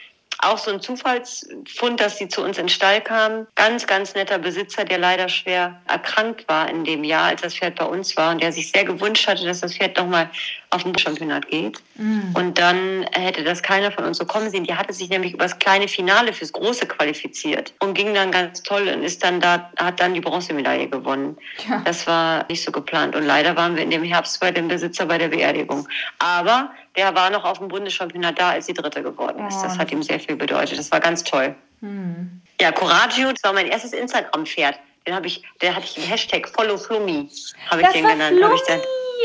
[0.41, 3.47] auch so ein Zufallsfund, dass sie zu uns in den Stall kam.
[3.55, 7.76] Ganz, ganz netter Besitzer, der leider schwer erkrankt war in dem Jahr, als das Pferd
[7.76, 10.30] bei uns war und der sich sehr gewünscht hatte, dass das Pferd nochmal
[10.70, 11.78] auf den Championat geht.
[11.94, 12.34] Mhm.
[12.34, 14.64] Und dann hätte das keiner von uns so kommen sehen.
[14.64, 18.62] Die hatte sich nämlich über das kleine Finale fürs Große qualifiziert und ging dann ganz
[18.62, 21.36] toll und ist dann da, hat dann die Bronzemedaille gewonnen.
[21.68, 21.82] Ja.
[21.84, 23.16] Das war nicht so geplant.
[23.16, 25.88] Und leider waren wir in dem Herbst bei dem Besitzer bei der Beerdigung.
[26.18, 29.62] Aber der war noch auf dem Bundeschampionat da, als sie Dritte geworden ist.
[29.62, 30.78] Das hat ihm sehr viel bedeutet.
[30.78, 31.54] Das war ganz toll.
[31.80, 32.42] Mhm.
[32.60, 34.78] Ja, Coraggio, das war mein erstes Instagram-Pferd.
[35.06, 37.30] Den habe ich, der hatte ich den Hashtag Follow Flummi,
[37.70, 38.36] habe ich den genannt.
[38.36, 38.54] Flummi.
[38.54, 38.80] Ich dann,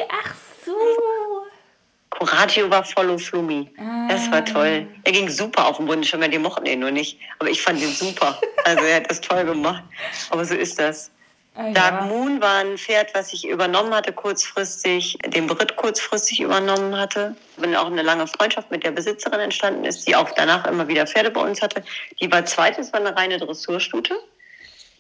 [0.10, 0.34] Ach
[0.66, 0.72] so.
[2.20, 3.70] Coraggio war Follow Flummi.
[3.78, 4.08] Ah.
[4.08, 4.88] Das war toll.
[5.04, 7.20] Er ging super auf dem Bundesschirm, die mochten ihn nur nicht.
[7.40, 8.40] Aber ich fand ihn super.
[8.66, 9.84] Also er hat das toll gemacht.
[10.30, 11.12] Aber so ist das.
[11.56, 11.74] Ah, ja.
[11.74, 17.36] Dark Moon war ein Pferd, was ich übernommen hatte kurzfristig, den Brit kurzfristig übernommen hatte.
[17.58, 21.06] Wenn auch eine lange Freundschaft mit der Besitzerin entstanden ist, die auch danach immer wieder
[21.06, 21.84] Pferde bei uns hatte.
[22.20, 24.16] Die war zweites, war eine reine Dressurstute.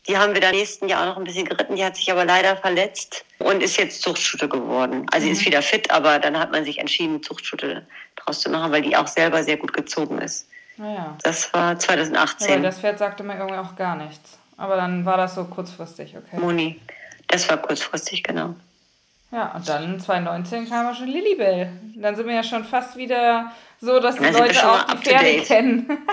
[0.07, 1.75] Die haben wir dann nächsten Jahr auch noch ein bisschen geritten.
[1.75, 5.05] Die hat sich aber leider verletzt und ist jetzt Zuchtstute geworden.
[5.11, 5.33] Also mhm.
[5.33, 7.85] ist wieder fit, aber dann hat man sich entschieden, Zuchtstute
[8.17, 10.47] draus zu machen, weil die auch selber sehr gut gezogen ist.
[10.77, 11.15] Naja.
[11.23, 12.53] Das war 2018.
[12.53, 14.37] Aber das Pferd sagte mir irgendwie auch gar nichts.
[14.57, 16.39] Aber dann war das so kurzfristig, okay.
[16.39, 16.79] Moni.
[17.27, 18.55] Das war kurzfristig, genau.
[19.31, 21.71] Ja, und dann 2019 kam ja schon Lilibell.
[21.95, 23.51] Dann sind wir ja schon fast wieder
[23.81, 25.89] so, dass die Leute auch die Pferde kennen.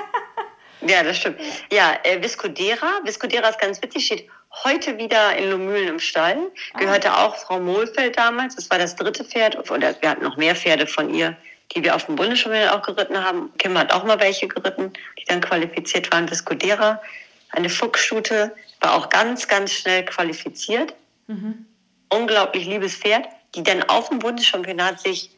[0.87, 1.39] ja, das stimmt.
[1.73, 3.01] Ja, äh, Viscodera.
[3.05, 4.29] Viscodera ist ganz witzig, steht
[4.65, 6.39] heute wieder in Lomühlen im Stall.
[6.79, 7.27] Gehörte ah.
[7.27, 8.57] auch Frau Mohlfeld damals.
[8.57, 9.71] Das war das dritte Pferd.
[9.71, 11.37] Oder wir hatten noch mehr Pferde von ihr,
[11.75, 13.53] die wir auf dem Bundesschule auch geritten haben.
[13.59, 16.31] Kim hat auch mal welche geritten, die dann qualifiziert waren.
[16.31, 17.01] Viscodera
[17.53, 20.95] eine Fuchsstute, war auch ganz, ganz schnell qualifiziert.
[22.09, 25.31] Unglaublich liebes Pferd, die dann auf dem Bundeschampionat sich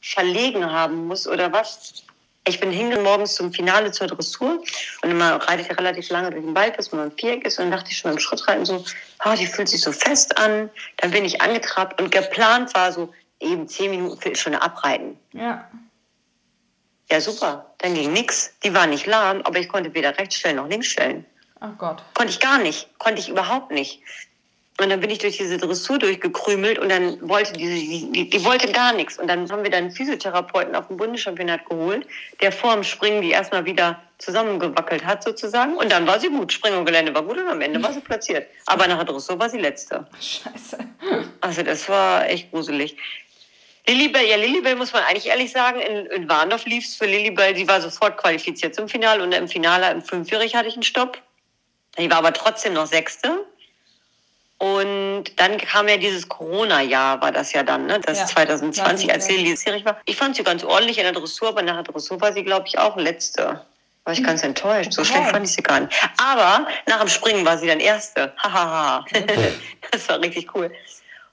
[0.00, 2.04] verlegen haben muss oder was.
[2.46, 4.62] Ich bin hingegangen morgens zum Finale zur Dressur
[5.02, 7.58] und immer reite ich relativ lange durch den Wald, bis man im Viereck ist.
[7.58, 8.84] Und dann dachte ich schon beim Schrittreiten so,
[9.20, 10.68] ah, die fühlt sich so fest an.
[10.98, 15.18] Dann bin ich angetrabt und geplant war so eben zehn Minuten Viertelstunde abreiten.
[15.32, 15.70] Ja.
[17.10, 17.74] Ja, super.
[17.78, 18.52] Dann ging nix.
[18.62, 21.24] Die war nicht lahm, aber ich konnte weder rechts stellen noch links stellen.
[21.60, 22.02] Ach Gott.
[22.12, 22.88] Konnte ich gar nicht.
[22.98, 24.02] Konnte ich überhaupt nicht.
[24.80, 28.44] Und dann bin ich durch diese Dressur durchgekrümelt und dann wollte diese, die, die, die
[28.44, 29.18] wollte gar nichts.
[29.20, 32.08] Und dann haben wir dann einen Physiotherapeuten auf dem Bundeschampionat geholt,
[32.40, 35.76] der vor dem Springen die erstmal wieder zusammengewackelt hat sozusagen.
[35.76, 36.52] Und dann war sie gut.
[36.52, 38.48] Springen und Gelände war gut und am Ende war sie platziert.
[38.66, 40.08] Aber nach der Dressur war sie letzte.
[40.20, 40.78] Scheiße.
[41.40, 42.96] Also das war echt gruselig.
[43.86, 47.52] Lilibell, ja, Lilibell muss man eigentlich ehrlich sagen, in, in Warndorf lief es für Lilibell,
[47.52, 51.20] die war sofort qualifiziert zum Finale und im Finale im Fünfjährig hatte ich einen Stopp.
[51.98, 53.44] Die war aber trotzdem noch Sechste.
[54.58, 58.00] Und dann kam ja dieses Corona-Jahr, war das ja dann, ne?
[58.00, 59.36] Das Ja, 2020, als 2020.
[59.36, 60.00] Lilly sechsjährig war.
[60.06, 62.66] Ich fand sie ganz ordentlich in der Dressur, aber nach der Dressur war sie, glaube
[62.68, 63.64] ich, auch Letzte.
[64.04, 64.92] War ich ganz enttäuscht.
[64.92, 65.12] So Okay.
[65.12, 65.92] schlecht fand ich sie gar nicht.
[66.22, 68.32] Aber nach dem Springen war sie dann Erste.
[68.42, 69.04] Hahaha.
[69.90, 70.70] das war richtig cool.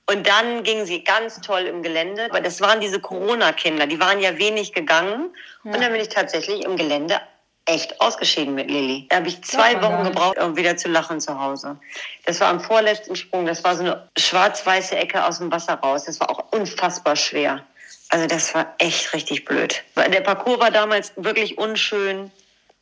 [0.08, 2.26] Und dann ging sie ganz toll im Gelände.
[2.30, 5.34] Aber das waren diese Corona-Kinder, die waren ja wenig gegangen.
[5.64, 7.22] Und dann bin ich tatsächlich im Gelände
[7.66, 9.08] echt ausgeschieden mit Lilly.
[9.10, 11.78] Da habe ich zwei Wochen gar gebraucht, um wieder zu lachen zu Hause.
[12.26, 13.46] Das war am vorletzten Sprung.
[13.46, 16.06] Das war so eine schwarz-weiße Ecke aus dem Wasser raus.
[16.06, 17.64] Das war auch unfassbar schwer.
[18.10, 19.84] Also das war echt richtig blöd.
[19.96, 22.32] Der Parcours war damals wirklich unschön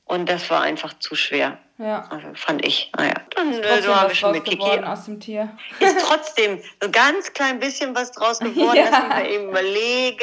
[0.05, 1.57] und das war einfach zu schwer.
[1.77, 2.07] Ja.
[2.09, 2.91] Also fand ich.
[2.97, 4.80] Naja, dann äh, Trotzdem so wir was schon mit Kiki.
[4.84, 5.49] aus dem Tier.
[5.80, 8.75] Ist trotzdem so ganz klein bisschen was draus geworden.
[8.77, 8.86] Ja.
[8.99, 10.17] Mich mal eben überlegen.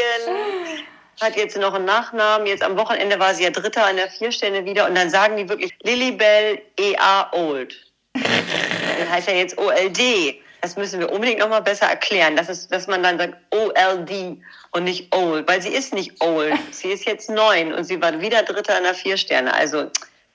[1.20, 2.46] Hat jetzt noch einen Nachnamen.
[2.46, 4.86] Jetzt am Wochenende war sie ja Dritter an der Vierstände wieder.
[4.86, 7.74] Und dann sagen die wirklich Lilibell EA Old.
[8.14, 10.40] Das heißt ja jetzt OLD.
[10.60, 12.36] Das müssen wir unbedingt noch mal besser erklären.
[12.36, 14.38] Das ist, dass man dann sagt OLD
[14.72, 15.48] und nicht old.
[15.48, 16.54] Weil sie ist nicht old.
[16.70, 19.54] Sie ist jetzt neun und sie war wieder Dritter an der Viersterne.
[19.54, 19.90] Also,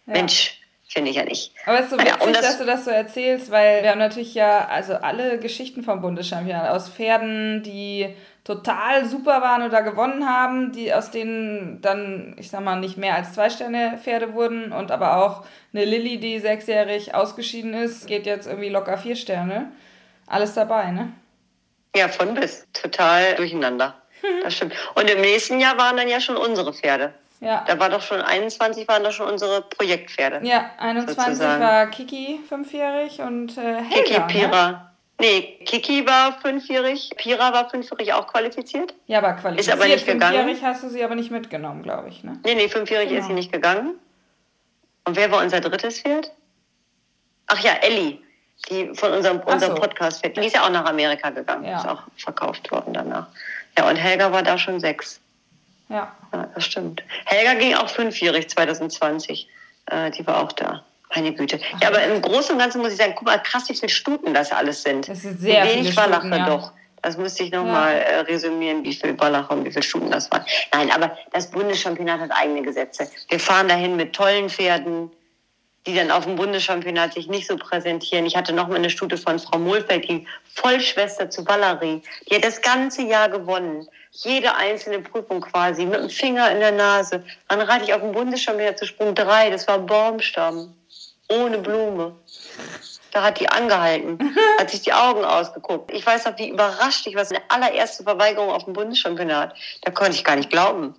[0.06, 1.54] Mensch, finde ich ja nicht.
[1.66, 3.90] Aber es ist so Ja, witzig, um das- dass du das so erzählst, weil wir
[3.92, 9.82] haben natürlich ja also alle Geschichten vom Bundeschampionat aus Pferden, die total super waren oder
[9.84, 14.34] gewonnen haben, die aus denen dann, ich sag mal, nicht mehr als zwei Sterne Pferde
[14.34, 19.16] wurden und aber auch eine Lilly, die sechsjährig ausgeschieden ist, geht jetzt irgendwie locker vier
[19.16, 19.72] Sterne.
[20.28, 21.12] Alles dabei, ne?
[21.96, 22.68] Ja, von bis.
[22.74, 23.96] Total durcheinander.
[24.44, 24.74] Das stimmt.
[24.94, 27.12] Und im nächsten Jahr waren dann ja schon unsere Pferde.
[27.40, 27.64] Ja.
[27.68, 30.46] Da war doch schon 21 waren doch schon unsere Projektpferde.
[30.48, 31.60] Ja, 21 sozusagen.
[31.62, 34.28] war Kiki fünfjährig und äh, Helga.
[34.28, 34.91] Kiki, Ne?
[35.22, 38.94] Nee, Kiki war fünfjährig, Pira war fünfjährig auch qualifiziert.
[39.08, 40.34] Ja, aber qualifiziert aber nicht gegangen.
[40.36, 42.40] fünfjährig hast du sie aber nicht mitgenommen, glaube ich, ne?
[42.44, 43.22] Nee, nee, fünfjährig Genau.
[43.22, 43.96] ist sie nicht gegangen.
[45.06, 46.32] Und wer war unser drittes Pferd?
[47.48, 48.20] Ach ja, Ellie,
[48.70, 49.82] die von unserem, unserem so.
[49.82, 50.38] Podcast-Pferd.
[50.38, 51.66] Die ist ja auch nach Amerika gegangen.
[51.66, 51.78] Ja.
[51.80, 53.28] Ist auch verkauft worden danach.
[53.78, 55.20] Ja, und Helga war da schon sechs.
[55.90, 56.16] Ja.
[56.34, 57.04] Ja, das stimmt.
[57.26, 59.48] Helga ging auch fünfjährig 2020.
[59.88, 60.84] Äh, die war auch da.
[61.16, 61.60] Meine Güte.
[61.82, 64.34] Ja, aber im Großen und Ganzen muss ich sagen, guck mal, krass, wie viele Stuten
[64.34, 65.08] das alles sind.
[65.10, 66.46] Das sind sehr Wie wenig viele Wallache ja.
[66.46, 66.72] doch.
[67.02, 67.58] Das müsste ich Ja.
[67.64, 70.46] nochmal äh, resümieren, wie viele Wallache und wie viele Stuten das waren.
[70.74, 73.10] Nein, aber das Bundeschampionat hat eigene Gesetze.
[73.30, 75.12] Wir fahren dahin mit tollen Pferden,
[75.88, 78.28] die dann auf dem Bundeschampionat sich nicht so präsentieren.
[78.28, 82.04] Ich hatte noch mal eine Stute von Frau Mohlfeld, die Vollschwester zu Valerie.
[82.30, 83.88] Die hat das ganze Jahr gewonnen.
[84.12, 87.24] Jede einzelne Prüfung quasi, mit dem Finger in der Nase.
[87.48, 90.76] Dann reite ich auf dem Bundeschampionat zu Sprung 3, das war Baumstamm.
[91.32, 92.16] Ohne Blume.
[93.12, 94.18] Da hat die angehalten,
[94.60, 95.92] hat sich die Augen ausgeguckt.
[95.92, 97.26] Ich weiß noch, wie überrascht ich war.
[97.30, 99.54] Eine allererste Verweigerung auf dem Bundeschampionat.
[99.82, 100.96] Da konnte ich gar nicht glauben.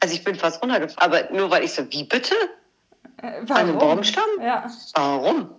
[0.00, 1.12] Also ich bin fast runtergefallen.
[1.12, 2.34] Aber nur weil ich so, wie bitte?
[3.22, 4.28] Äh, An einem Baumstamm?
[4.40, 4.70] Ja.
[4.94, 5.50] Warum?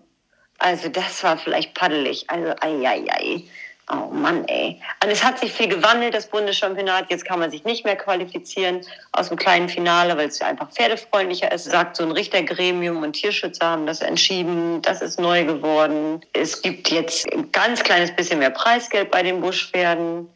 [0.59, 2.30] Also das war vielleicht paddelig.
[2.30, 3.43] Also ei, ei, ei.
[3.90, 4.82] Oh Mann, ey.
[5.02, 7.10] Und es hat sich viel gewandelt, das Bundeschampionat.
[7.10, 8.82] Jetzt kann man sich nicht mehr qualifizieren
[9.14, 13.14] aus dem kleinen Finale, weil es ja einfach pferdefreundlicher ist, sagt so ein Richtergremium und
[13.14, 14.82] Tierschützer haben das entschieden.
[14.82, 16.22] Das ist neu geworden.
[16.34, 20.28] Es gibt jetzt ein ganz kleines bisschen mehr Preisgeld bei den Buschpferden.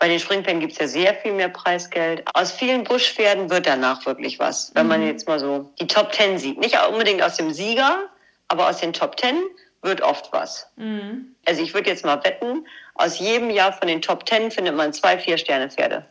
[0.00, 2.24] Bei den Springpferden gibt es ja sehr viel mehr Preisgeld.
[2.34, 6.38] Aus vielen Buschpferden wird danach wirklich was, wenn man jetzt mal so die Top Ten
[6.38, 6.58] sieht.
[6.58, 8.08] Nicht unbedingt aus dem Sieger,
[8.48, 9.36] aber aus den Top Ten
[9.82, 10.66] wird oft was.
[10.76, 11.36] Mhm.
[11.46, 14.92] Also ich würde jetzt mal wetten, aus jedem Jahr von den Top Ten findet man
[14.92, 16.04] zwei Vier-Sterne-Pferde.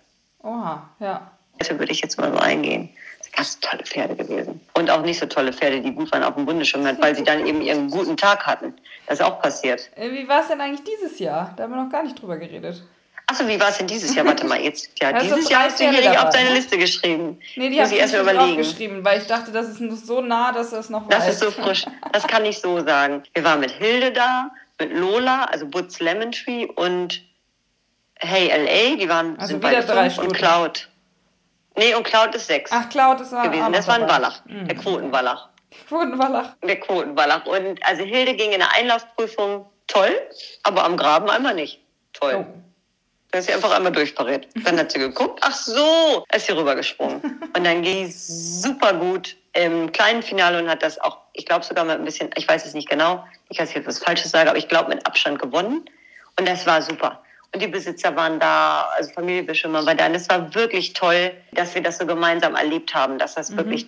[0.44, 1.32] Oha, ja.
[1.58, 2.90] Dafür würde ich jetzt mal so eingehen.
[3.18, 4.62] Das sind ganz tolle Pferde gewesen.
[4.74, 7.46] Und auch nicht so tolle Pferde, die gut waren auf dem Bundeschampionat, weil sie dann
[7.46, 8.74] eben ihren guten Tag hatten.
[9.08, 9.90] Das ist auch passiert.
[9.96, 11.54] Äh, Wie war es denn eigentlich dieses Jahr?
[11.58, 12.82] Da haben wir noch gar nicht drüber geredet.
[13.28, 14.26] Achso, wie war es denn dieses Jahr?
[14.26, 14.90] Warte mal, jetzt.
[15.00, 17.40] Ja, also dieses Jahr hast du hier auf deine Liste geschrieben.
[17.56, 18.58] Nee, die habe ich erst überlegen.
[18.58, 21.34] geschrieben, weil ich dachte, das ist so nah, dass das noch Das weiß.
[21.34, 21.86] ist so frisch.
[22.12, 23.22] Das kann ich so sagen.
[23.36, 24.50] Wir waren mit Hilde da,
[24.80, 27.22] mit Lola, also Butz Lemon Tree und
[28.22, 30.32] Hey LA, die waren also sind wieder drei Stunden.
[30.32, 30.90] und Cloud.
[31.78, 32.70] Nee, und Cloud ist sechs.
[32.74, 33.72] Ach, Cloud ist gewesen.
[33.72, 34.68] Das war ein Wallach, mhm.
[34.68, 35.48] der Quotenwallach.
[35.88, 36.56] Quotenwallach.
[36.62, 37.46] Der Quotenwallach.
[37.46, 40.12] Und also Hilde ging in der Einlaufprüfung toll,
[40.64, 41.80] aber am Graben einmal nicht.
[42.12, 42.46] Toll.
[42.46, 42.69] Oh.
[43.32, 44.48] Da ist sie einfach einmal durchpariert.
[44.66, 47.22] Dann hat sie geguckt, ach so, ist sie rübergesprungen.
[47.56, 51.64] Und dann ging es super gut im kleinen Finale und hat das auch, ich glaube
[51.64, 54.50] sogar mal ein bisschen, ich weiß es nicht genau, ich ob ich was Falsches sage,
[54.50, 55.86] aber ich glaube mit Abstand gewonnen.
[56.40, 57.22] Und das war super.
[57.54, 60.06] Und die Besitzer waren da, also Familie Bischömer war da.
[60.06, 63.58] Und es war wirklich toll, dass wir das so gemeinsam erlebt haben, dass das mhm.
[63.58, 63.88] wirklich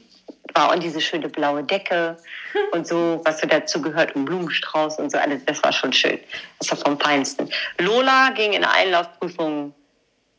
[0.53, 0.71] war.
[0.71, 2.17] Und diese schöne blaue Decke
[2.71, 6.19] und so, was so dazu gehört, und Blumenstrauß und so, alles, das war schon schön.
[6.59, 7.49] Das war vom Feinsten.
[7.79, 9.73] Lola ging in der Einlaufprüfung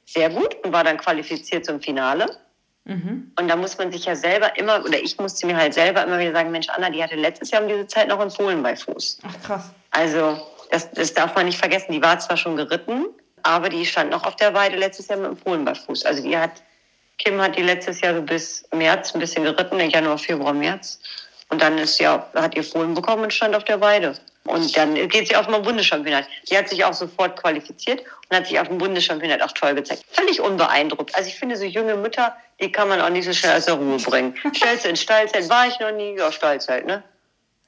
[0.07, 2.27] sehr gut und war dann qualifiziert zum Finale.
[2.85, 3.33] Mhm.
[3.39, 6.19] Und da muss man sich ja selber immer, oder ich musste mir halt selber immer
[6.19, 8.75] wieder sagen, Mensch, Anna, die hatte letztes Jahr um diese Zeit noch einen Fohlen bei
[8.75, 9.21] Fuß.
[9.23, 9.71] Ach krass.
[9.93, 10.39] Also
[10.71, 11.93] das, das darf man nicht vergessen.
[11.93, 13.07] Die war zwar schon geritten,
[13.43, 16.05] aber die stand noch auf der Weide letztes Jahr mit dem Fohlen bei Fuß.
[16.05, 16.63] Also die hat,
[17.19, 20.99] Kim hat die letztes Jahr so bis März ein bisschen geritten, in Januar, Februar, März.
[21.51, 24.15] Und dann ist sie auch, hat ihr Fohlen bekommen und stand auf der Weide.
[24.45, 26.27] Und dann geht sie auf dem Bundeschampionat.
[26.51, 30.05] Die hat sich auch sofort qualifiziert und hat sich auf dem Bundeschampionat auch toll gezeigt.
[30.11, 31.15] Völlig unbeeindruckt.
[31.15, 33.75] Also ich finde, so junge Mütter, die kann man auch nicht so schnell aus der
[33.75, 34.35] Ruhe bringen.
[34.55, 37.05] Stellst du in Stallzeit, war ich noch nie, ja, Stallzeit, ne?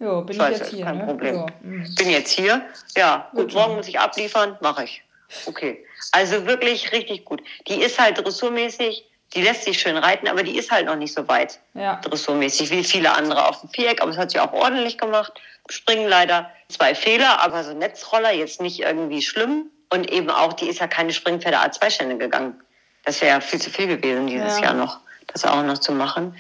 [0.01, 0.85] Ja, bin ich jetzt hier.
[0.85, 1.05] Kein ne?
[1.05, 1.35] Problem.
[1.37, 1.47] Ja.
[1.63, 1.95] Mhm.
[1.95, 2.63] Bin jetzt hier.
[2.97, 5.03] Ja, gut, gut morgen muss ich abliefern, mache ich.
[5.47, 5.85] Okay.
[6.13, 7.43] Also wirklich richtig gut.
[7.69, 9.05] Die ist halt dressurmäßig,
[9.35, 11.97] die lässt sich schön reiten, aber die ist halt noch nicht so weit ja.
[11.97, 14.01] dressurmäßig wie viele andere auf dem Viereck.
[14.01, 15.33] Aber es hat sie auch ordentlich gemacht.
[15.69, 19.71] Springen leider zwei Fehler, aber so Netzroller jetzt nicht irgendwie schlimm.
[19.91, 22.61] Und eben auch, die ist ja keine Springpferde A2-Stände gegangen.
[23.05, 24.67] Das wäre ja viel zu viel gewesen dieses ja.
[24.67, 26.37] Jahr noch, das auch noch zu machen.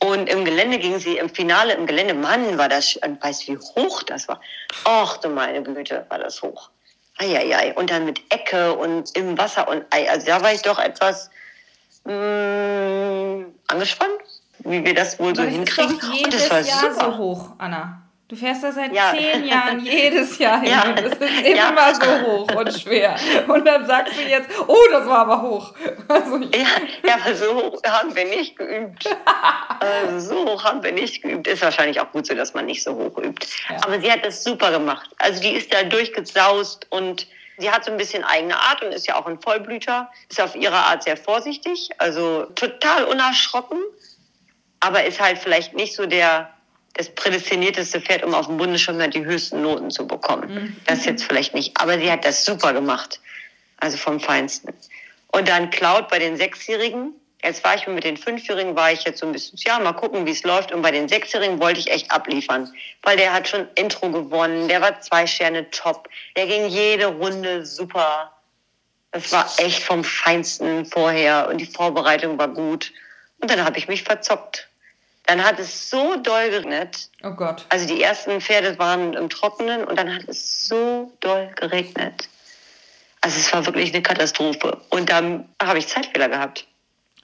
[0.00, 3.58] Und im Gelände ging sie, im Finale im Gelände, Mann, war das, weißt du, wie
[3.58, 4.40] hoch das war?
[4.84, 6.68] Ach du meine Güte, war das hoch.
[7.18, 7.72] Eieiei.
[7.74, 10.10] Und dann mit Ecke und im Wasser und Ei.
[10.10, 11.30] Also da war ich doch etwas
[12.04, 14.10] mh, mm, angespannt,
[14.60, 15.94] wie wir das wohl so hinkriegen.
[15.96, 17.04] und das war Jahr super.
[17.04, 18.00] so hoch, Anna.
[18.26, 19.12] Du fährst da seit ja.
[19.14, 20.70] zehn Jahren jedes Jahr hin.
[20.70, 20.92] Ja.
[20.92, 21.94] Das ist immer ja.
[21.94, 23.16] so hoch und schwer.
[23.46, 25.74] Und dann sagst du jetzt, oh, das war aber hoch.
[26.08, 26.66] Also ja,
[27.06, 29.04] ja, aber so hoch haben wir nicht geübt.
[29.78, 31.46] also so hoch haben wir nicht geübt.
[31.46, 33.46] Ist wahrscheinlich auch gut so, dass man nicht so hoch übt.
[33.82, 35.10] Aber sie hat das super gemacht.
[35.18, 37.26] Also die ist da durchgesaust und
[37.58, 40.56] Sie hat so ein bisschen eigene Art und ist ja auch ein Vollblüter, ist auf
[40.56, 43.78] ihre Art sehr vorsichtig, also total unerschrocken,
[44.80, 46.50] aber ist halt vielleicht nicht so der
[46.94, 50.54] das prädestinierteste Pferd, um auf dem Bundeschampionat die höchsten Noten zu bekommen.
[50.54, 50.76] Mhm.
[50.86, 51.78] Das jetzt vielleicht nicht.
[51.80, 53.20] Aber sie hat das super gemacht.
[53.78, 54.72] Also vom Feinsten.
[55.28, 57.12] Und dann Cloud bei den Sechsjährigen.
[57.44, 60.24] Jetzt war ich mit den Fünfjährigen, war ich jetzt so ein bisschen, ja, mal gucken,
[60.24, 60.72] wie es läuft.
[60.72, 62.72] Und bei den Sechsjährigen wollte ich echt abliefern.
[63.02, 64.66] Weil der hat schon Intro gewonnen.
[64.68, 66.08] Der war zwei Sterne top.
[66.36, 68.32] Der ging jede Runde super.
[69.10, 71.48] Das war echt vom Feinsten vorher.
[71.48, 72.90] Und die Vorbereitung war gut.
[73.40, 74.66] Und dann habe ich mich verzockt.
[75.26, 77.10] Dann hat es so doll geregnet.
[77.22, 77.66] Oh Gott.
[77.68, 82.26] Also die ersten Pferde waren im Trockenen und dann hat es so doll geregnet.
[83.20, 84.80] Also es war wirklich eine Katastrophe.
[84.88, 86.66] Und dann habe ich Zeitfehler gehabt.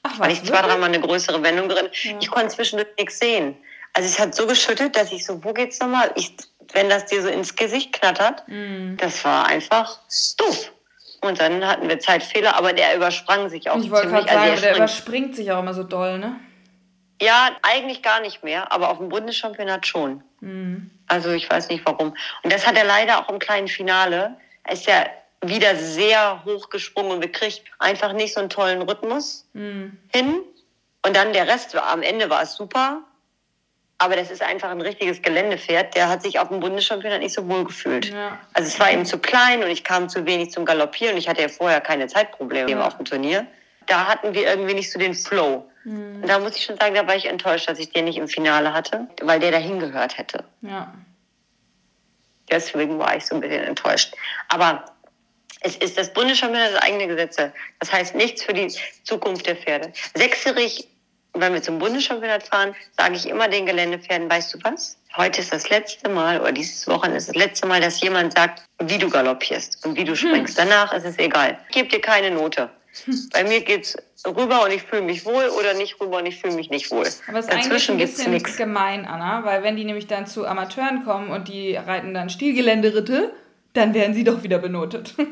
[0.02, 1.88] Ach, Weil ich zwei, dreimal eine größere Wendung drin.
[1.92, 2.16] Ja.
[2.20, 3.56] Ich konnte zwischendurch nichts sehen.
[3.92, 6.10] Also es hat so geschüttet, dass ich so, wo geht's nochmal?
[6.14, 6.34] Ich,
[6.72, 8.96] wenn das dir so ins Gesicht knattert, mm.
[8.96, 9.98] das war einfach
[10.38, 10.72] doof.
[11.22, 14.04] Und dann hatten wir Zeitfehler, aber der übersprang sich auch ich ziemlich.
[14.04, 16.36] Ich wollte gerade sagen, der, der überspringt sich auch immer so doll, ne?
[17.20, 20.22] Ja, eigentlich gar nicht mehr, aber auf dem Bundeschampionat schon.
[20.40, 20.90] Mhm.
[21.06, 22.14] Also ich weiß nicht warum.
[22.42, 24.36] Und das hat er leider auch im kleinen Finale.
[24.64, 25.04] Er ist ja
[25.44, 29.98] wieder sehr hoch gesprungen und bekriegt einfach nicht so einen tollen Rhythmus mhm.
[30.12, 30.40] hin.
[31.04, 33.02] Und dann der Rest, am Ende war es super.
[34.02, 35.94] Aber das ist einfach ein richtiges Geländepferd.
[35.94, 38.06] Der hat sich auf dem Bundeschampionat nicht so wohl gefühlt.
[38.06, 38.38] Ja.
[38.54, 41.18] Also es war ihm zu klein und ich kam zu wenig zum Galoppieren.
[41.18, 42.86] Ich hatte ja vorher keine Zeitprobleme ja.
[42.86, 43.46] auf dem Turnier.
[43.86, 45.68] Da hatten wir irgendwie nicht so den Flow.
[45.84, 46.22] Mhm.
[46.26, 48.72] Da muss ich schon sagen, da war ich enttäuscht, dass ich den nicht im Finale
[48.72, 50.44] hatte, weil der dahin gehört hätte.
[50.62, 50.94] Ja.
[52.50, 54.14] Deswegen war ich so ein bisschen enttäuscht.
[54.48, 54.84] Aber
[55.60, 57.52] es ist das Bundeschampionat das eigene Gesetze.
[57.78, 58.72] Das heißt nichts für die
[59.04, 59.92] Zukunft der Pferde.
[60.14, 60.88] Sechsjährig,
[61.34, 64.96] wenn wir zum Bundeschampionat fahren, sage ich immer den Geländepferden, weißt du was?
[65.16, 68.64] Heute ist das letzte Mal, oder dieses Wochenende ist das letzte Mal, dass jemand sagt,
[68.82, 70.58] wie du galoppierst und wie du springst.
[70.58, 70.68] Hm.
[70.68, 71.58] Danach ist es egal.
[71.68, 72.70] Ich gebe dir keine Note.
[73.32, 73.96] Bei mir geht's
[74.26, 77.06] rüber und ich fühle mich wohl oder nicht rüber und ich fühle mich nicht wohl.
[77.28, 80.46] Aber es ist Dazwischen eigentlich ein bisschen gemein, Anna, weil wenn die nämlich dann zu
[80.46, 83.32] Amateuren kommen und die reiten dann Stilgeländeritte,
[83.72, 85.14] dann werden sie doch wieder benotet.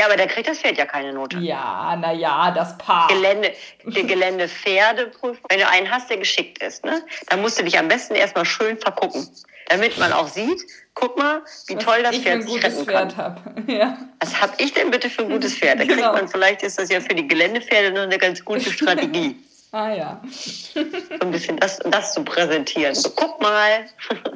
[0.00, 1.38] Ja, aber da kriegt das Pferd ja keine Note.
[1.38, 3.08] Ja, naja, das Paar.
[3.08, 3.50] Gelände,
[3.84, 5.44] die Geländepferdeprüfung.
[5.48, 8.44] Wenn du einen hast, der geschickt ist, ne, dann musst du dich am besten erstmal
[8.44, 9.28] schön vergucken,
[9.68, 10.62] damit man auch sieht,
[10.94, 13.44] guck mal, wie Was toll das Pferd sich retten Pferd kann.
[13.44, 13.54] Hab.
[13.68, 13.98] Ja.
[14.20, 15.80] Was hab ich denn bitte für ein gutes Pferd?
[15.80, 16.12] Da kriegt Genau.
[16.12, 19.34] man, vielleicht ist das ja für die Geländepferde noch eine ganz gute Strategie.
[19.72, 20.20] Ah ja.
[20.24, 20.80] so
[21.20, 22.94] ein bisschen das, das zu präsentieren.
[22.94, 23.86] So, guck mal,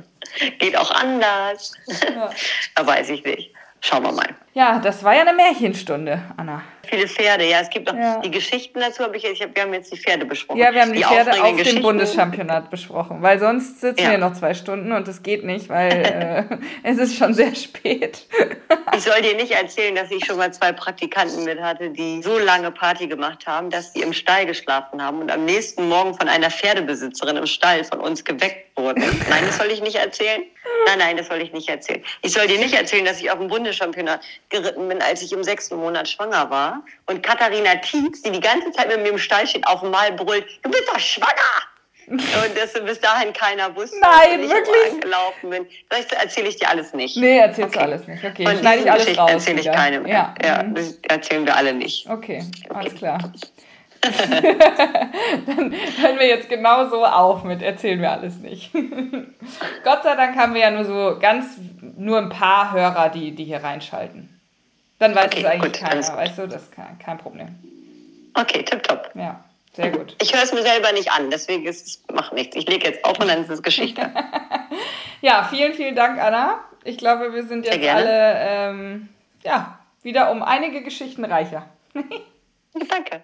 [0.58, 1.72] geht auch anders.
[1.86, 2.30] Ja.
[2.74, 3.54] da weiß ich nicht.
[3.80, 4.28] Schauen wir mal.
[4.54, 6.62] Ja, das war ja eine Märchenstunde, Anna.
[6.88, 8.18] Viele Pferde, ja, es gibt noch Ja.
[8.20, 10.58] die Geschichten dazu, habe ich, ich hab, wir haben jetzt die Pferde besprochen.
[10.58, 11.82] Ja, wir haben die, Pferde aufregenden auf dem.
[11.82, 14.10] Bundeschampionat besprochen, weil sonst sitzen Ja.
[14.12, 15.92] wir noch zwei Stunden und das geht nicht, weil
[16.82, 18.26] äh, es ist schon sehr spät.
[18.94, 22.38] Ich soll dir nicht erzählen, dass ich schon mal zwei Praktikanten mit hatte, die so
[22.38, 26.28] lange Party gemacht haben, dass die im Stall geschlafen haben und am nächsten Morgen von
[26.28, 29.00] einer Pferdebesitzerin im Stall von uns geweckt wurden.
[29.28, 30.42] Nein, das soll ich nicht erzählen.
[30.86, 32.02] Nein, nein, das soll ich nicht erzählen.
[32.22, 35.44] Ich soll dir nicht erzählen, dass ich auf dem Bundeschampionat geritten bin, als ich im
[35.44, 36.82] sechsten Monat schwanger war.
[37.06, 40.12] Und Katharina Tietz, die die ganze Zeit mit mir im Stall steht, auf dem Mal
[40.12, 41.30] brüllt, du bist doch schwanger!
[42.08, 42.18] Und
[42.58, 44.92] das bis dahin keiner wusste, Nein, dass ich wirklich?
[44.92, 45.66] angelaufen bin.
[45.88, 47.16] Das erzähle ich dir alles nicht.
[47.16, 47.88] Nee, erzählst du Okay.
[47.90, 48.24] alles nicht.
[48.24, 49.30] Okay, Von schneide ich alles Geschichten raus.
[49.30, 49.74] erzähle ich wieder.
[49.74, 50.12] keine mehr.
[50.12, 50.34] Ja.
[50.44, 52.08] Ja, das erzählen wir alle nicht.
[52.10, 53.32] Okay, alles klar.
[55.46, 58.72] Dann hören wir jetzt genau so auf mit erzählen wir alles nicht.
[59.84, 61.58] Gott sei Dank haben wir ja nur so ganz,
[61.96, 64.28] nur ein paar Hörer, die, die hier reinschalten.
[64.98, 67.48] Dann weiß Okay, es eigentlich gut, keiner, weißt du, das ist kein, kein Problem.
[68.34, 69.10] Okay, tipptopp.
[69.14, 69.44] Ja,
[69.74, 70.16] sehr gut.
[70.20, 72.56] Ich höre es mir selber nicht an, deswegen ist es macht nichts.
[72.56, 74.10] Ich lege jetzt auf und dann ist es Geschichte.
[75.22, 76.58] Ja, vielen, vielen Dank, Anna.
[76.82, 79.08] Ich glaube, wir sind jetzt alle ähm,
[79.44, 81.68] ja, wieder um einige Geschichten reicher.
[82.74, 83.22] Danke.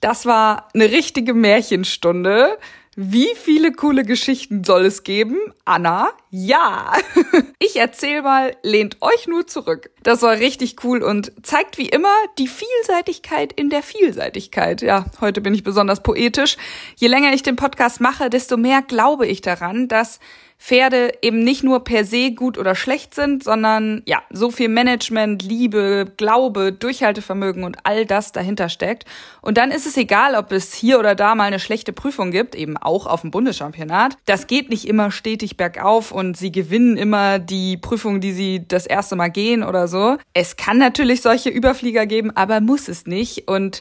[0.00, 2.58] Das war eine richtige Märchenstunde.
[3.00, 5.38] Wie viele coole Geschichten soll es geben?
[5.64, 6.92] Anna, ja.
[7.60, 9.90] Ich erzähl mal, lehnt euch nur zurück.
[10.02, 14.80] Das war richtig cool und zeigt wie immer die Vielseitigkeit in der Vielseitigkeit.
[14.82, 16.56] Ja, heute bin ich besonders poetisch.
[16.96, 20.18] Je länger ich den Podcast mache, desto mehr glaube ich daran, dass
[20.58, 25.42] Pferde eben nicht nur per se gut oder schlecht sind, sondern ja, so viel Management,
[25.42, 29.04] Liebe, Glaube, Durchhaltevermögen und all das dahinter steckt.
[29.40, 32.56] Und dann ist es egal, ob es hier oder da mal eine schlechte Prüfung gibt,
[32.56, 34.16] eben auch auf dem Bundeschampionat.
[34.26, 38.84] Das geht nicht immer stetig bergauf und sie gewinnen immer die Prüfung, die sie das
[38.84, 40.18] erste Mal gehen oder so.
[40.34, 43.46] Es kann natürlich solche Überflieger geben, aber muss es nicht.
[43.46, 43.80] Und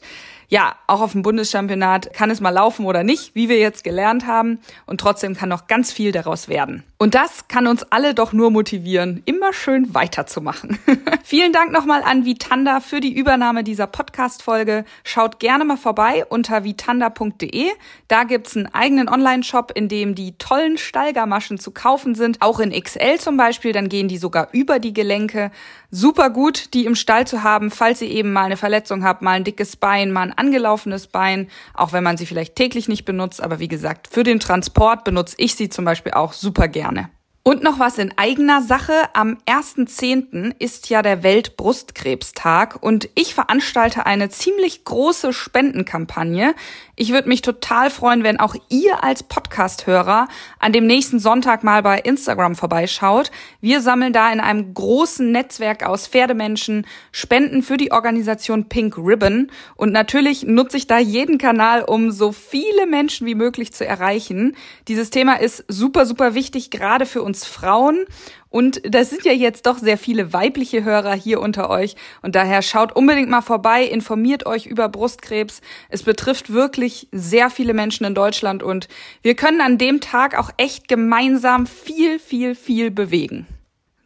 [0.50, 4.26] ja, auch auf dem Bundeschampionat kann es mal laufen oder nicht, wie wir jetzt gelernt
[4.26, 4.60] haben.
[4.86, 6.84] Und trotzdem kann noch ganz viel daraus werden.
[7.00, 10.80] Und das kann uns alle doch nur motivieren, immer schön weiterzumachen.
[11.24, 14.84] Vielen Dank nochmal an Vitanda für die Übernahme dieser Podcast-Folge.
[15.04, 17.68] Schaut gerne mal vorbei unter vitanda.de.
[18.08, 22.42] Da gibt's einen eigenen Online-Shop, in dem die tollen Stallgamaschen zu kaufen sind.
[22.42, 25.52] Auch in XL zum Beispiel, dann gehen die sogar über die Gelenke.
[25.92, 29.34] Super gut, die im Stall zu haben, falls ihr eben mal eine Verletzung habt, mal
[29.34, 33.42] ein dickes Bein, mal ein angelaufenes Bein, auch wenn man sie vielleicht täglich nicht benutzt.
[33.42, 36.87] Aber wie gesagt, für den Transport benutze ich sie zum Beispiel auch super gerne.
[36.88, 37.17] henne.
[37.48, 38.92] Und noch was in eigener Sache.
[39.14, 40.56] Am 1.10.
[40.60, 46.56] ist ja der Weltbrustkrebstag und ich veranstalte eine ziemlich große Spendenkampagne.
[46.98, 50.28] Ich würde mich total freuen, wenn auch ihr als Podcast-Hörer
[50.60, 53.32] an dem nächsten Sonntag mal bei Instagram vorbeischaut.
[53.62, 59.52] Wir sammeln da in einem großen Netzwerk aus Pferdemenschen Spenden für die Organisation Pink Ribbon.
[59.78, 64.58] Und natürlich nutze ich da jeden Kanal, um so viele Menschen wie möglich zu erreichen.
[64.90, 68.06] Dieses Thema ist super, super wichtig, gerade für uns Frauen.
[68.50, 71.96] Und das sind ja jetzt doch sehr viele weibliche Hörer hier unter euch.
[72.22, 75.62] Und daher schaut unbedingt mal vorbei, informiert euch über Brustkrebs.
[75.90, 78.88] Es betrifft wirklich sehr viele Menschen in Deutschland und
[79.22, 83.46] wir können an dem Tag auch echt gemeinsam viel, viel, viel bewegen.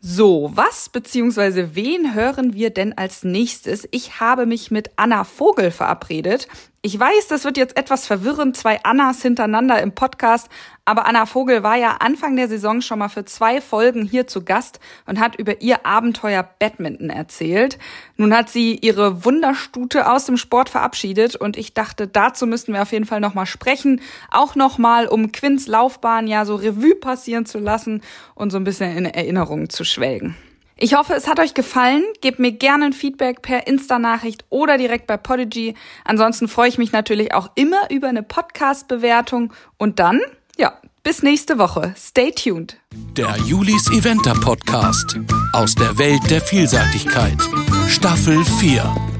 [0.03, 1.75] So, was bzw.
[1.75, 3.87] wen hören wir denn als nächstes?
[3.91, 6.47] Ich habe mich mit Anna Vogel verabredet.
[6.83, 10.49] Ich weiß, das wird jetzt etwas verwirrend, zwei Annas hintereinander im Podcast,
[10.83, 14.43] aber Anna Vogel war ja Anfang der Saison schon mal für zwei Folgen hier zu
[14.43, 17.77] Gast und hat über ihr Abenteuer Badminton erzählt.
[18.17, 22.81] Nun hat sie ihre Wunderstute aus dem Sport verabschiedet und ich dachte, dazu müssten wir
[22.81, 24.01] auf jeden Fall nochmal sprechen,
[24.31, 28.01] auch nochmal, um Quinns Laufbahn ja so Revue passieren zu lassen
[28.33, 30.35] und so ein bisschen in Erinnerungen zu schwelgen.
[30.83, 32.03] Ich hoffe, es hat euch gefallen.
[32.21, 35.75] Gebt mir gerne ein Feedback per Insta-Nachricht oder direkt bei Podigy.
[36.05, 39.53] Ansonsten freue ich mich natürlich auch immer über eine Podcast-Bewertung.
[39.77, 40.21] Und dann,
[40.57, 40.73] ja,
[41.03, 41.93] bis nächste Woche.
[41.95, 42.77] Stay tuned.
[43.15, 45.19] Der Julis Eventer Podcast
[45.53, 47.37] aus der Welt der Vielseitigkeit.
[47.87, 49.10] Staffel 4.